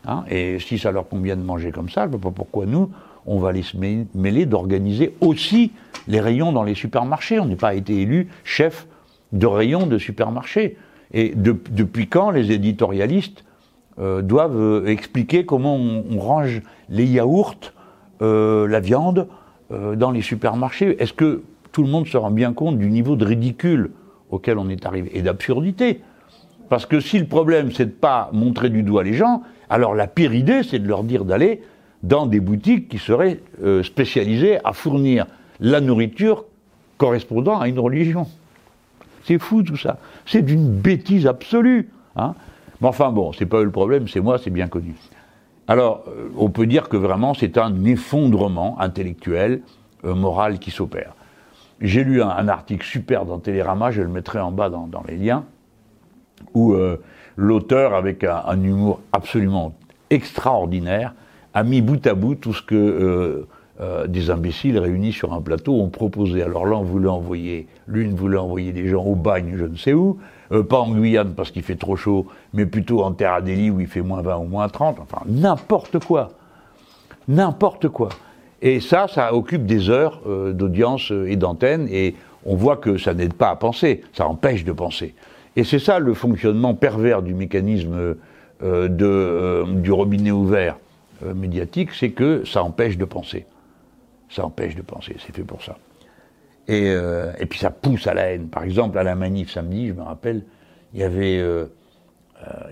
Hein 0.08 0.24
et 0.30 0.60
si 0.60 0.78
ça 0.78 0.92
leur 0.92 1.10
convient 1.10 1.36
de 1.36 1.44
manger 1.44 1.72
comme 1.72 1.90
ça, 1.90 2.04
je 2.04 2.08
ne 2.08 2.12
vois 2.12 2.32
pas 2.32 2.36
pourquoi 2.36 2.66
nous, 2.66 2.90
on 3.26 3.40
va 3.40 3.50
aller 3.50 3.64
se 3.64 3.78
mêler 3.78 4.46
d'organiser 4.46 5.16
aussi 5.22 5.72
les 6.08 6.20
rayons 6.20 6.52
dans 6.52 6.64
les 6.64 6.76
supermarchés. 6.76 7.40
On 7.40 7.46
n'est 7.46 7.56
pas 7.56 7.74
été 7.74 8.02
élu 8.02 8.30
chef 8.44 8.88
de 9.32 9.48
rayon 9.48 9.88
de 9.88 9.98
supermarché. 9.98 10.78
Et 11.14 11.34
depuis 11.36 12.08
quand 12.08 12.32
les 12.32 12.52
éditorialistes 12.52 13.44
euh, 14.00 14.22
doivent 14.22 14.60
euh, 14.60 14.88
expliquer 14.88 15.46
comment 15.46 15.76
on, 15.76 16.20
range 16.20 16.62
les 16.90 17.06
yaourts, 17.06 17.56
euh, 18.22 18.68
la 18.68 18.80
viande 18.80 19.28
dans 19.72 20.12
les 20.12 20.22
supermarchés? 20.22 21.02
Est-ce 21.02 21.14
que 21.14 21.42
tout 21.72 21.82
le 21.82 21.90
monde 21.90 22.06
se 22.06 22.18
rend 22.18 22.30
bien 22.30 22.54
compte 22.54 22.78
du 22.78 22.92
niveau 22.92 23.16
de 23.16 23.26
ridicule 23.26 23.90
auquel 24.30 24.60
on 24.60 24.70
est 24.70 24.86
arrivé? 24.86 25.10
Et 25.18 25.24
d'absurdité 25.24 26.02
Parce 26.70 26.86
que 26.86 27.00
si 27.00 27.18
le 27.18 27.26
problème 27.26 27.72
c'est 27.72 27.86
de 27.86 27.92
pas 27.92 28.30
montrer 28.32 28.70
du 28.70 28.84
doigt 28.84 29.04
les 29.04 29.14
gens, 29.14 29.42
alors 29.68 29.96
la 29.96 30.06
pire 30.06 30.36
idée 30.36 30.62
c'est 30.62 30.78
de 30.78 30.88
leur 30.88 31.04
dire 31.04 31.26
d'aller 31.26 31.64
dans 32.04 32.26
des 32.26 32.40
boutiques 32.40 32.90
qui 32.90 32.98
seraient 32.98 33.40
euh, 33.64 33.84
spécialisées 33.84 34.60
à 34.64 34.74
fournir 34.74 35.26
la 35.60 35.82
nourriture 35.82 36.46
correspondant 36.98 37.60
à 37.60 37.68
une 37.68 37.80
religion. 37.80 38.28
C'est 39.24 39.40
fou 39.40 39.64
tout 39.64 39.78
ça. 39.78 39.98
C'est 40.26 40.44
d'une 40.44 40.70
bêtise 40.70 41.28
absolue. 41.28 41.90
Hein. 42.16 42.36
Mais 42.82 42.88
enfin 42.88 43.12
bon, 43.12 43.34
c'est 43.34 43.46
pas 43.46 43.60
eux 43.60 43.64
le 43.64 43.72
problème, 43.72 44.08
c'est 44.08 44.20
moi, 44.20 44.38
c'est 44.38 44.50
bien 44.50 44.68
connu. 44.68 44.96
Alors, 45.68 46.04
euh, 46.08 46.30
on 46.38 46.50
peut 46.50 46.68
dire 46.68 46.90
que 46.90 46.98
vraiment 46.98 47.34
c'est 47.34 47.58
un 47.58 47.84
effondrement 47.86 48.80
intellectuel, 48.80 49.62
euh, 50.04 50.14
moral 50.14 50.60
qui 50.60 50.72
s'opère. 50.72 51.14
J'ai 51.82 52.04
lu 52.04 52.22
un, 52.22 52.48
article 52.48 52.86
super 52.86 53.26
dans 53.26 53.40
Télérama, 53.40 53.92
je 53.92 54.02
le 54.02 54.08
mettrai 54.08 54.40
en 54.40 54.52
bas 54.52 54.70
dans, 54.70 55.04
les 55.10 55.18
liens, 55.18 55.44
où 56.54 56.74
l'auteur, 57.36 57.94
avec 57.96 58.24
un, 58.24 58.64
humour 58.64 59.02
absolument 59.12 59.74
extraordinaire, 60.10 61.14
a 61.56 61.64
mis 61.64 61.82
bout 61.82 62.06
à 62.06 62.14
bout 62.14 62.36
tout 62.36 62.54
ce 62.54 62.62
que 62.62 62.76
euh, 62.76 63.48
euh, 63.80 64.08
des 64.08 64.30
imbéciles 64.30 64.78
réunis 64.78 65.14
sur 65.14 65.34
un 65.34 65.42
plateau 65.42 65.82
ont 65.82 65.90
proposé. 65.90 66.44
Alors 66.44 66.66
l'un 66.66 66.82
voulait 66.82 67.08
envoyer, 67.08 67.68
l'une 67.88 68.14
voulait 68.14 68.38
envoyer 68.38 68.74
des 68.74 68.88
gens 68.90 69.04
au 69.04 69.16
bagne, 69.16 69.56
je 69.58 69.64
ne 69.64 69.78
sais 69.78 69.94
où, 69.94 70.20
euh, 70.52 70.64
pas 70.64 70.80
en 70.80 70.92
Guyane 70.92 71.34
parce 71.34 71.52
qu'il 71.52 71.64
fait 71.64 71.78
trop 71.78 71.96
chaud, 71.96 72.28
mais 72.54 72.66
plutôt 72.66 73.02
en 73.04 73.14
Terre 73.14 73.34
Adélie 73.34 73.70
où 73.70 73.80
il 73.80 73.88
fait 73.88 74.02
moins 74.02 74.22
20 74.22 74.38
ou 74.38 74.44
moins 74.44 74.68
30, 74.68 75.00
enfin 75.00 75.22
n'importe 75.26 76.04
quoi. 76.04 76.30
N'importe 77.30 77.88
quoi. 77.88 78.10
Et 78.62 78.82
ça, 78.82 79.08
ça 79.08 79.34
occupe 79.34 79.66
des 79.66 79.90
heures 79.90 80.22
d'audience 80.54 81.12
et 81.12 81.36
d'antenne, 81.36 81.88
et 81.90 82.16
on 82.46 82.56
voit 82.56 82.78
que 82.78 82.98
ça 82.98 83.14
n'aide 83.14 83.34
pas 83.34 83.50
à 83.50 83.56
penser, 83.56 84.04
ça 84.14 84.28
empêche 84.28 84.64
de 84.64 84.72
penser. 84.72 85.16
Et 85.56 85.64
c'est 85.64 85.80
ça 85.80 86.00
le 86.00 86.14
fonctionnement 86.14 86.74
pervers 86.74 87.22
du 87.22 87.34
mécanisme 87.34 88.16
de, 88.62 89.66
du 89.82 89.92
robinet 89.92 90.32
ouvert 90.32 90.78
euh, 91.24 91.34
médiatique, 91.34 91.92
c'est 91.94 92.12
que 92.12 92.44
ça 92.46 92.64
empêche 92.64 92.98
de 92.98 93.06
penser. 93.06 93.46
Ça 94.30 94.46
empêche 94.46 94.76
de 94.76 94.82
penser, 94.82 95.16
c'est 95.20 95.36
fait 95.36 95.44
pour 95.44 95.64
ça. 95.64 95.78
Et, 96.68 96.90
euh, 96.90 97.32
et, 97.40 97.46
puis 97.46 97.60
ça 97.60 97.70
pousse 97.70 98.08
à 98.08 98.14
la 98.14 98.32
haine. 98.32 98.48
Par 98.48 98.64
exemple, 98.64 98.98
à 98.98 99.04
la 99.04 99.16
manif 99.16 99.52
samedi, 99.52 99.88
je 99.88 99.94
me 99.94 100.02
rappelle, 100.02 100.44
il 100.94 101.00
y 101.00 101.04
avait, 101.04 101.38
euh, 101.38 101.66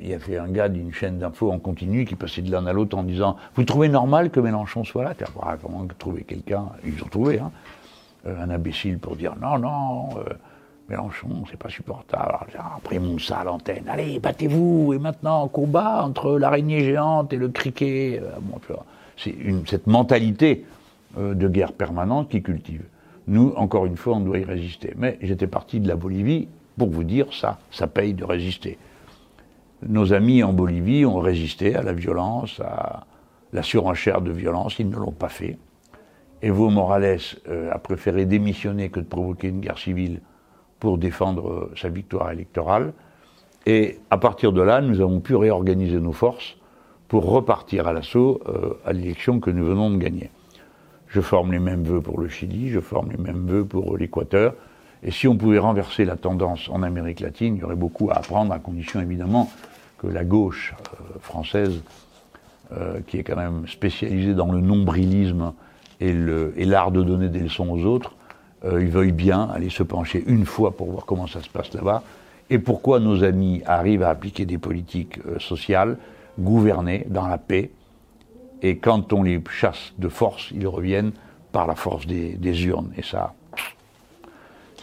il 0.02 0.38
un 0.38 0.48
gars 0.48 0.68
d'une 0.68 0.92
chaîne 0.92 1.20
d'infos 1.20 1.52
en 1.52 1.60
continu 1.60 2.06
qui 2.06 2.16
passait 2.16 2.42
de 2.42 2.52
l'un 2.52 2.66
à 2.66 2.74
l'autre 2.74 2.98
en 2.98 3.04
disant 3.04 3.38
Vous 3.56 3.64
trouvez 3.64 3.90
normal 3.90 4.30
que 4.30 4.40
Mélenchon 4.40 4.84
soit 4.84 5.04
là? 5.04 5.14
Comment 5.62 5.88
trouver 5.98 6.24
quelqu'un 6.24 6.70
Ils 6.84 7.02
ont 7.04 7.08
trouvé, 7.08 7.40
hein, 7.40 7.52
un 8.26 8.50
imbécile 8.50 9.00
pour 9.00 9.16
dire 9.16 9.36
Non, 9.40 9.58
non. 9.58 10.10
Mélenchon, 10.90 11.46
c'est 11.50 11.58
pas 11.58 11.70
supportable. 11.70 12.36
Après, 12.76 13.00
mon 13.00 13.18
ça 13.18 13.40
à 13.40 13.44
l'antenne. 13.44 13.86
Allez, 13.88 14.20
battez-vous. 14.20 14.94
Et 14.94 15.00
maintenant, 15.00 15.48
combat 15.48 16.04
entre 16.04 16.38
l'araignée 16.38 16.84
géante 16.84 17.32
et 17.32 17.38
le 17.38 17.50
criquet. 17.50 18.22
Euh, 18.22 18.76
c'est 19.18 19.36
cette 19.66 19.88
mentalité 19.88 20.66
euh, 21.18 21.34
de 21.34 21.48
guerre 21.48 21.74
permanente 21.74 22.30
qui 22.30 22.42
cultive. 22.42 22.84
Nous, 23.28 23.54
encore 23.56 23.86
une 23.86 23.96
fois, 23.96 24.16
on 24.16 24.20
doit 24.20 24.40
y 24.40 24.44
résister. 24.44 24.94
Mais 24.98 25.18
j'étais 25.22 25.48
parti 25.48 25.80
de 25.80 25.88
la 25.88 25.96
Bolivie 25.96 26.48
pour 26.78 26.90
vous 26.90 27.04
dire 27.04 27.34
ça, 27.34 27.60
ça 27.72 27.88
paye 27.88 28.14
de 28.14 28.26
résister. 28.26 28.78
Nos 29.88 30.14
amis 30.14 30.44
en 30.44 30.54
Bolivie 30.54 31.06
ont 31.06 31.20
résisté 31.20 31.76
à 31.76 31.84
la 31.84 31.94
violence, 31.94 32.60
à 32.60 33.06
la 33.54 33.64
surenchère 33.64 34.22
de 34.22 34.32
violence, 34.32 34.80
ils 34.80 34.90
ne 34.90 34.96
l'ont 34.96 35.12
pas 35.12 35.30
fait. 35.30 35.58
Evo 36.42 36.70
Morales 36.70 37.20
euh, 37.48 37.72
a 37.72 37.78
préféré 37.80 38.26
démissionner 38.26 38.90
que 38.90 39.00
de 39.00 39.06
provoquer 39.06 39.50
une 39.50 39.62
guerre 39.62 39.78
civile 39.78 40.20
pour 40.84 40.98
défendre 40.98 41.50
euh, 41.50 41.72
sa 41.78 41.88
victoire 41.88 42.30
électorale. 42.32 42.92
Et 43.66 44.00
à 44.10 44.18
partir 44.18 44.52
de 44.52 44.62
là, 44.62 44.82
nous 44.82 45.00
avons 45.00 45.22
pu 45.22 45.34
réorganiser 45.34 45.98
nos 46.02 46.12
forces 46.12 46.58
pour 47.08 47.24
repartir 47.24 47.88
à 47.88 47.94
l'assaut 47.94 48.42
euh, 48.50 48.74
à 48.86 48.92
l'élection 48.92 49.40
que 49.40 49.50
nous 49.50 49.64
venons 49.64 49.90
de 49.90 49.96
gagner. 49.96 50.30
Je 51.08 51.22
forme 51.22 51.54
les 51.54 51.60
mêmes 51.60 51.84
vœux 51.84 52.02
pour 52.02 52.20
le 52.20 52.28
Chili, 52.28 52.68
je 52.68 52.82
forme 52.82 53.12
les 53.12 53.18
mêmes 53.18 53.48
vœux 53.48 53.64
pour 53.64 53.98
l'Équateur. 53.98 54.56
Et 55.04 55.12
si 55.12 55.26
on 55.26 55.38
pouvait 55.38 55.58
renverser 55.58 56.04
la 56.04 56.18
tendance 56.18 56.68
en 56.68 56.84
Amérique 56.84 57.22
latine, 57.22 57.56
il 57.56 57.62
y 57.62 57.64
aurait 57.64 57.78
beaucoup 57.78 58.10
à 58.12 58.16
apprendre, 58.16 58.52
à 58.52 58.60
condition 58.60 59.00
évidemment 59.00 59.50
que 60.00 60.08
la 60.08 60.26
gauche 60.26 60.74
euh, 61.00 61.18
française, 61.22 61.82
qui 63.06 63.20
est 63.20 63.24
quand 63.24 63.36
même 63.36 63.68
spécialisée 63.68 64.34
dans 64.34 64.52
le 64.52 64.60
nombrilisme 64.60 65.54
et 66.00 66.66
l'art 66.66 66.92
de 66.92 67.04
donner 67.04 67.30
des 67.30 67.42
leçons 67.42 67.70
aux 67.70 67.86
autres, 67.86 68.16
euh, 68.66 68.82
ils 68.82 68.90
veuillent 68.90 69.12
bien 69.12 69.50
aller 69.54 69.70
se 69.70 69.84
pencher 69.84 70.24
une 70.28 70.46
fois 70.46 70.72
pour 70.72 70.92
voir 70.92 71.06
comment 71.06 71.28
ça 71.28 71.42
se 71.42 71.50
passe 71.50 71.74
là-bas 71.74 72.04
et 72.50 72.60
pourquoi 72.60 73.00
nos 73.00 73.24
amis 73.24 73.62
arrivent 73.66 74.04
à 74.04 74.10
appliquer 74.10 74.46
des 74.46 74.58
politiques 74.58 75.20
euh, 75.28 75.40
sociales 75.40 75.98
gouvernées 76.40 77.06
dans 77.10 77.28
la 77.28 77.38
paix. 77.38 77.72
Et 78.62 78.78
quand 78.78 79.12
on 79.14 79.24
les 79.24 79.42
chasse 79.50 79.94
de 79.98 80.08
force, 80.08 80.52
ils 80.52 80.68
reviennent 80.68 81.12
par 81.52 81.68
la 81.68 81.76
force 81.76 82.08
des, 82.08 82.66
urnes. 82.66 82.92
Et 82.98 83.04
ça, 83.04 83.34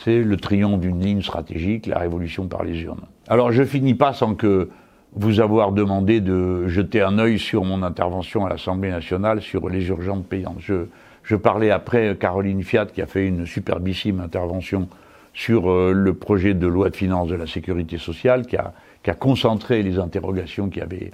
c'est 0.05 0.23
le 0.23 0.37
triomphe 0.37 0.81
d'une 0.81 1.01
ligne 1.01 1.23
stratégique, 1.23 1.87
la 1.87 1.99
révolution 1.99 2.47
par 2.47 2.63
les 2.63 2.81
urnes. 2.83 3.07
Alors 3.29 3.53
je 3.53 3.63
finis 3.65 3.95
pas 3.95 4.13
sans 4.13 4.35
que 4.35 4.69
vous 5.15 5.41
avoir 5.41 5.73
demandé 5.73 6.21
de 6.21 6.69
jeter 6.69 7.03
un 7.03 7.19
œil 7.19 7.39
sur 7.39 7.65
mon 7.65 7.83
intervention 7.83 8.47
à 8.47 8.49
l'Assemblée 8.49 8.91
nationale 8.91 9.41
sur 9.43 9.69
les 9.69 9.89
urgences 9.89 10.25
payantes. 10.29 10.59
Je, 10.61 10.87
je 11.31 11.37
parlais 11.37 11.71
après 11.71 12.17
Caroline 12.19 12.65
Fiat 12.65 12.87
qui 12.87 13.01
a 13.01 13.07
fait 13.07 13.25
une 13.25 13.47
superbissime 13.47 14.19
intervention 14.19 14.89
sur 15.33 15.71
euh, 15.71 15.93
le 15.93 16.13
projet 16.13 16.55
de 16.55 16.67
loi 16.67 16.91
de 16.91 16.97
finances 16.97 17.29
de 17.29 17.37
la 17.37 17.47
sécurité 17.47 17.99
sociale, 17.99 18.47
qui 18.47 18.57
a, 18.57 18.73
concentré 19.15 19.85
les 19.85 20.01
interrogations 20.01 20.69
qu'il 20.69 20.83
avait 20.83 21.13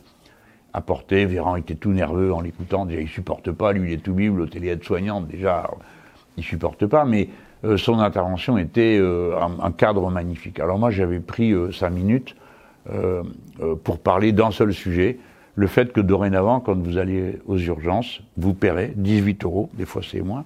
apportées. 0.72 1.26
Véran 1.26 1.56
était 1.56 1.74
tout 1.74 1.92
nerveux 1.92 2.32
en 2.32 2.40
l'écoutant, 2.40 2.86
déjà 2.86 3.02
il 3.02 3.08
supporte 3.08 3.52
pas, 3.52 3.74
lui 3.74 3.90
il 3.90 3.92
est 3.92 4.02
tout 4.02 4.14
bible, 4.14 4.38
l'hôtelier 4.38 4.78
soignante 4.82 5.28
déjà 5.28 5.68
il 6.38 6.42
supporte 6.44 6.86
pas, 6.86 7.04
mais 7.04 7.28
euh, 7.64 7.76
son 7.76 7.98
intervention 7.98 8.56
était 8.56 8.96
euh, 8.98 9.38
un, 9.38 9.70
cadre 9.70 10.10
magnifique. 10.10 10.60
Alors 10.60 10.78
moi, 10.78 10.90
j'avais 10.90 11.20
pris 11.20 11.52
cinq 11.72 11.90
minutes 11.90 12.36
pour 13.84 13.98
parler 13.98 14.32
d'un 14.32 14.52
seul 14.52 14.72
sujet, 14.72 15.18
le 15.56 15.66
fait 15.66 15.92
que 15.92 16.00
dorénavant, 16.00 16.60
quand 16.60 16.76
vous 16.76 16.98
allez 16.98 17.40
aux 17.46 17.58
urgences, 17.58 18.20
vous 18.36 18.54
paierez 18.54 18.92
18 18.94 19.44
euros, 19.44 19.70
des 19.74 19.86
fois 19.86 20.02
c'est 20.08 20.20
moins, 20.20 20.44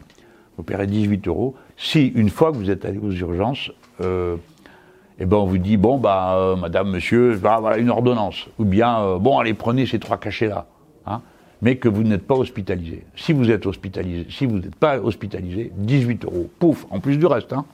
vous 0.56 0.62
paierez 0.62 0.86
18 0.86 1.28
euros, 1.28 1.54
si 1.76 2.06
une 2.06 2.30
fois 2.30 2.52
que 2.52 2.56
vous 2.56 2.70
êtes 2.70 2.84
allé 2.84 2.98
aux 2.98 3.12
urgences, 3.12 3.70
eh 4.02 5.26
ben 5.26 5.36
on 5.36 5.44
vous 5.44 5.58
dit 5.58 5.76
bon 5.76 5.98
bah 5.98 6.56
madame 6.58 6.90
monsieur 6.90 7.36
bah, 7.36 7.58
voilà 7.60 7.76
une 7.76 7.90
ordonnance 7.90 8.46
ou 8.58 8.64
bien 8.64 9.18
bon 9.18 9.38
allez 9.38 9.52
prenez 9.52 9.84
ces 9.84 9.98
trois 9.98 10.16
cachets 10.16 10.48
là 10.48 10.66
hein 11.04 11.20
mais 11.62 11.76
que 11.76 11.88
vous 11.88 12.02
n'êtes 12.02 12.26
pas 12.26 12.34
hospitalisé. 12.34 13.04
Si 13.16 13.32
vous 13.32 13.50
êtes 13.50 13.66
hospitalisé, 13.66 14.26
si 14.30 14.46
vous 14.46 14.58
n'êtes 14.58 14.74
pas 14.74 14.98
hospitalisé, 14.98 15.72
18 15.76 16.24
euros, 16.24 16.50
pouf, 16.58 16.86
en 16.90 17.00
plus 17.00 17.18
du 17.18 17.26
reste. 17.26 17.52
Hein. 17.52 17.64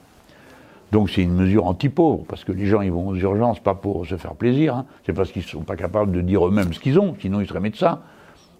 Donc 0.91 1.09
c'est 1.09 1.21
une 1.21 1.33
mesure 1.33 1.65
anti-pauvre, 1.65 2.23
parce 2.27 2.43
que 2.43 2.51
les 2.51 2.65
gens 2.65 2.81
ils 2.81 2.91
vont 2.91 3.07
aux 3.07 3.15
urgences 3.15 3.59
pas 3.59 3.75
pour 3.75 4.05
se 4.05 4.15
faire 4.15 4.35
plaisir, 4.35 4.75
hein. 4.75 4.85
c'est 5.05 5.13
parce 5.13 5.31
qu'ils 5.31 5.41
ne 5.41 5.47
sont 5.47 5.63
pas 5.63 5.75
capables 5.75 6.11
de 6.11 6.21
dire 6.21 6.47
eux-mêmes 6.47 6.73
ce 6.73 6.79
qu'ils 6.79 6.99
ont, 6.99 7.15
sinon 7.19 7.41
ils 7.41 7.47
seraient 7.47 7.59
médecins. 7.59 7.99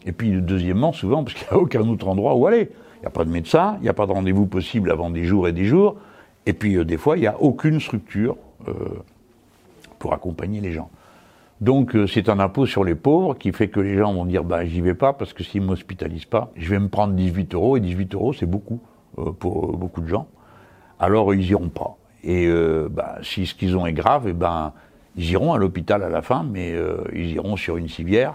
Et 0.05 0.11
puis 0.11 0.41
deuxièmement, 0.41 0.93
souvent, 0.93 1.23
parce 1.23 1.35
qu'il 1.35 1.47
n'y 1.49 1.57
a 1.57 1.61
aucun 1.61 1.87
autre 1.87 2.07
endroit 2.07 2.35
où 2.35 2.47
aller. 2.47 2.69
Il 2.97 3.01
n'y 3.01 3.07
a 3.07 3.11
pas 3.11 3.25
de 3.25 3.29
médecin, 3.29 3.77
il 3.79 3.83
n'y 3.83 3.89
a 3.89 3.93
pas 3.93 4.07
de 4.07 4.11
rendez-vous 4.11 4.47
possible 4.47 4.91
avant 4.91 5.09
des 5.09 5.23
jours 5.23 5.47
et 5.47 5.53
des 5.53 5.65
jours, 5.65 5.97
et 6.45 6.53
puis 6.53 6.75
euh, 6.75 6.85
des 6.85 6.97
fois, 6.97 7.17
il 7.17 7.21
n'y 7.21 7.27
a 7.27 7.39
aucune 7.41 7.79
structure 7.79 8.37
euh, 8.67 8.73
pour 9.99 10.13
accompagner 10.13 10.61
les 10.61 10.71
gens. 10.71 10.89
Donc 11.59 11.95
euh, 11.95 12.05
c'est 12.05 12.29
un 12.29 12.39
impôt 12.39 12.65
sur 12.65 12.83
les 12.83 12.93
pauvres 12.93 13.33
qui 13.33 13.51
fait 13.51 13.67
que 13.67 13.79
les 13.79 13.97
gens 13.97 14.13
vont 14.13 14.25
dire 14.25 14.43
bah 14.43 14.65
j'y 14.65 14.81
vais 14.81 14.93
pas 14.93 15.13
parce 15.13 15.33
que 15.33 15.43
s'ils 15.43 15.61
m'hospitalisent 15.61 16.25
pas, 16.25 16.51
je 16.55 16.69
vais 16.69 16.79
me 16.79 16.87
prendre 16.87 17.13
18 17.13 17.55
euros 17.55 17.77
et 17.77 17.79
18 17.79 18.13
euros 18.13 18.33
c'est 18.33 18.45
beaucoup 18.45 18.79
euh, 19.17 19.31
pour 19.31 19.65
euh, 19.65 19.77
beaucoup 19.77 20.01
de 20.01 20.07
gens. 20.07 20.27
Alors 20.99 21.33
ils 21.33 21.49
iront 21.49 21.69
pas. 21.69 21.97
Et 22.23 22.49
bah, 22.89 23.17
si 23.21 23.45
ce 23.45 23.53
qu'ils 23.53 23.77
ont 23.77 23.85
est 23.85 23.93
grave, 23.93 24.27
et 24.27 24.31
eh 24.31 24.33
ben 24.33 24.73
ils 25.15 25.31
iront 25.31 25.53
à 25.53 25.57
l'hôpital 25.57 26.03
à 26.03 26.09
la 26.09 26.21
fin, 26.21 26.43
mais 26.43 26.73
ils 27.13 27.31
iront 27.31 27.55
sur 27.55 27.77
une 27.77 27.87
civière 27.87 28.33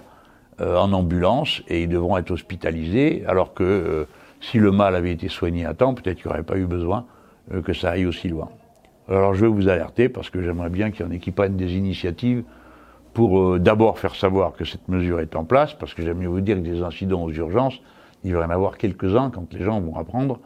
en 0.61 0.93
ambulance 0.93 1.63
et 1.69 1.83
ils 1.83 1.89
devront 1.89 2.17
être 2.17 2.31
hospitalisés. 2.31 3.25
Alors 3.27 3.55
que 3.55 4.07
si 4.41 4.59
le 4.59 4.71
mal 4.71 4.95
avait 4.95 5.13
été 5.13 5.29
soigné 5.29 5.67
à 5.67 5.75
temps, 5.75 5.95
peut-être 5.95 6.17
qu'il 6.19 6.29
n'y 6.29 6.33
aurait 6.33 6.43
pas 6.45 6.57
eu 6.57 6.67
besoin 6.67 7.05
que 7.65 7.73
ça 7.73 7.91
aille 7.91 8.07
aussi 8.07 8.29
loin. 8.29 8.49
Alors 9.09 9.35
je 9.35 9.43
vais 9.43 9.51
vous 9.51 9.69
alerter 9.69 10.09
parce 10.09 10.31
que 10.31 10.43
j'aimerais 10.43 10.71
bien 10.71 10.91
qu'il 10.91 11.05
y 11.05 11.09
en 11.09 11.11
ait 11.11 11.19
qui 11.19 11.33
prennent 11.33 11.57
des 11.57 11.75
initiatives 11.75 12.45
pour 13.13 13.39
euh, 13.39 13.59
d'abord 13.59 13.99
faire 13.99 14.15
savoir 14.15 14.53
que 14.53 14.65
cette 14.65 14.89
mesure 14.89 15.21
est 15.21 15.37
en 15.37 15.45
place, 15.45 15.75
parce 15.75 15.95
que 15.95 16.03
j'aime 16.03 16.19
mieux 16.19 16.29
vous 16.29 16.41
dire 16.41 16.57
que 16.57 16.63
des 16.63 16.83
incidents 16.83 17.23
aux 17.23 17.33
urgences, 17.33 17.81
il 18.25 18.35
va 18.35 18.43
y 18.43 18.45
en 18.45 18.51
avoir 18.51 18.79
quelques-uns 18.79 19.31
quand 19.31 19.53
les 19.53 19.65
gens 19.65 19.81
vont 19.81 19.97
apprendre 19.97 20.39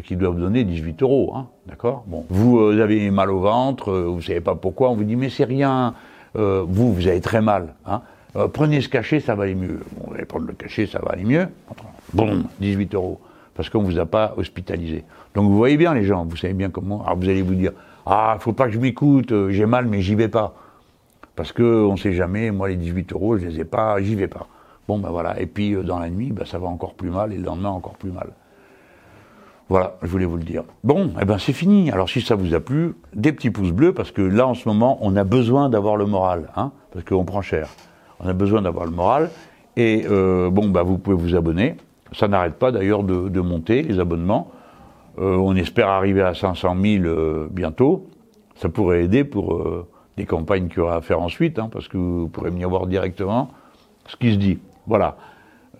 qu'ils 0.00 0.18
doivent 0.18 0.38
donner 0.38 0.64
18 0.64 1.02
euros, 1.02 1.32
hein, 1.34 1.48
d'accord? 1.66 2.04
Bon, 2.06 2.24
vous 2.30 2.58
euh, 2.58 2.82
avez 2.82 3.10
mal 3.10 3.30
au 3.30 3.40
ventre, 3.40 3.90
euh, 3.90 4.04
vous 4.06 4.22
savez 4.22 4.40
pas 4.40 4.54
pourquoi, 4.54 4.90
on 4.90 4.96
vous 4.96 5.04
dit 5.04 5.16
mais 5.16 5.28
c'est 5.28 5.44
rien, 5.44 5.94
vous 6.34 6.94
vous 6.94 7.06
avez 7.06 7.20
très 7.20 7.42
mal, 7.42 7.74
hein 7.86 8.00
Prenez 8.54 8.80
ce 8.80 8.88
cachet, 8.88 9.20
ça 9.20 9.34
va 9.34 9.42
aller 9.42 9.54
mieux. 9.54 9.80
Bon, 9.94 10.06
vous 10.08 10.14
allez 10.14 10.24
prendre 10.24 10.46
le 10.46 10.54
cachet, 10.54 10.86
ça 10.86 10.98
va 10.98 11.10
aller 11.10 11.24
mieux. 11.24 11.48
Bon, 12.14 12.44
18 12.60 12.94
euros, 12.94 13.20
parce 13.54 13.68
qu'on 13.68 13.82
vous 13.82 13.98
a 13.98 14.06
pas 14.06 14.32
hospitalisé. 14.38 15.04
Donc 15.34 15.50
vous 15.50 15.56
voyez 15.58 15.76
bien 15.76 15.92
les 15.92 16.04
gens, 16.04 16.24
vous 16.24 16.36
savez 16.36 16.54
bien 16.54 16.70
comment. 16.70 17.04
Alors 17.04 17.18
vous 17.18 17.28
allez 17.28 17.42
vous 17.42 17.54
dire, 17.54 17.72
ah, 18.06 18.38
faut 18.40 18.54
pas 18.54 18.68
que 18.68 18.72
je 18.72 18.78
m'écoute, 18.78 19.50
j'ai 19.50 19.66
mal 19.66 19.86
mais 19.86 20.00
j'y 20.00 20.14
vais 20.14 20.28
pas. 20.28 20.54
Parce 21.36 21.52
qu'on 21.52 21.92
ne 21.92 21.96
sait 21.96 22.12
jamais, 22.12 22.50
moi 22.50 22.68
les 22.68 22.76
18 22.76 23.12
euros, 23.12 23.38
je 23.38 23.46
les 23.46 23.60
ai 23.60 23.64
pas, 23.64 24.00
j'y 24.00 24.14
vais 24.14 24.28
pas. 24.28 24.46
Bon 24.88 24.98
ben 24.98 25.10
voilà, 25.10 25.40
et 25.40 25.46
puis 25.46 25.74
euh, 25.74 25.82
dans 25.82 25.98
la 25.98 26.10
nuit, 26.10 26.32
ben, 26.32 26.44
ça 26.44 26.58
va 26.58 26.66
encore 26.66 26.94
plus 26.94 27.10
mal, 27.10 27.32
et 27.32 27.36
le 27.36 27.44
lendemain 27.44 27.70
encore 27.70 27.94
plus 27.94 28.10
mal. 28.10 28.30
Voilà, 29.68 29.96
je 30.02 30.08
voulais 30.08 30.24
vous 30.24 30.36
le 30.36 30.44
dire. 30.44 30.64
Bon, 30.84 31.12
eh 31.20 31.24
ben 31.24 31.38
c'est 31.38 31.52
fini. 31.52 31.90
Alors 31.90 32.08
si 32.08 32.20
ça 32.20 32.34
vous 32.34 32.54
a 32.54 32.60
plu, 32.60 32.94
des 33.14 33.32
petits 33.32 33.50
pouces 33.50 33.72
bleus, 33.72 33.94
parce 33.94 34.10
que 34.10 34.22
là 34.22 34.46
en 34.46 34.54
ce 34.54 34.68
moment, 34.68 34.98
on 35.00 35.16
a 35.16 35.24
besoin 35.24 35.70
d'avoir 35.70 35.96
le 35.96 36.06
moral, 36.06 36.50
hein, 36.56 36.72
parce 36.92 37.04
qu'on 37.04 37.24
prend 37.24 37.42
cher. 37.42 37.68
On 38.20 38.28
a 38.28 38.32
besoin 38.32 38.62
d'avoir 38.62 38.84
le 38.84 38.90
moral. 38.90 39.30
Et 39.76 40.04
euh, 40.10 40.50
bon, 40.50 40.68
ben, 40.68 40.82
vous 40.82 40.98
pouvez 40.98 41.16
vous 41.16 41.34
abonner. 41.34 41.76
Ça 42.12 42.28
n'arrête 42.28 42.54
pas 42.54 42.70
d'ailleurs 42.72 43.02
de, 43.02 43.40
monter, 43.40 43.82
les 43.82 43.98
abonnements. 43.98 44.50
Euh, 45.18 45.36
on 45.36 45.56
espère 45.56 45.88
arriver 45.88 46.22
à 46.22 46.34
500 46.34 46.76
000 46.80 47.48
bientôt. 47.50 48.06
Ça 48.56 48.68
pourrait 48.68 49.04
aider 49.04 49.24
pour 49.24 49.64
des 50.16 50.26
campagnes 50.26 50.68
qu'il 50.68 50.78
y 50.78 50.80
aura 50.80 50.96
à 50.96 51.00
faire 51.00 51.20
ensuite, 51.20 51.58
hein, 51.58 51.68
parce 51.72 51.88
que 51.88 51.96
vous 51.96 52.28
pourrez 52.28 52.50
venir 52.50 52.68
voir 52.68 52.86
directement 52.86 53.48
ce 54.06 54.16
qui 54.16 54.32
se 54.32 54.36
dit. 54.36 54.58
Voilà. 54.86 55.16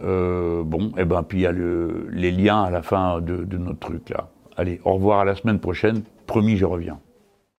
Euh, 0.02 0.62
bon, 0.64 0.88
et 0.96 1.02
eh 1.02 1.04
ben 1.04 1.22
puis 1.22 1.38
il 1.38 1.42
y 1.42 1.46
a 1.46 1.52
le, 1.52 2.08
les 2.10 2.30
liens 2.30 2.62
à 2.62 2.70
la 2.70 2.82
fin 2.82 3.20
de, 3.20 3.44
de 3.44 3.58
notre 3.58 3.78
truc 3.78 4.10
là. 4.10 4.28
Allez, 4.56 4.80
au 4.84 4.94
revoir 4.94 5.20
à 5.20 5.24
la 5.24 5.34
semaine 5.34 5.58
prochaine. 5.58 6.02
Promis, 6.26 6.56
je 6.56 6.64
reviens. 6.64 6.98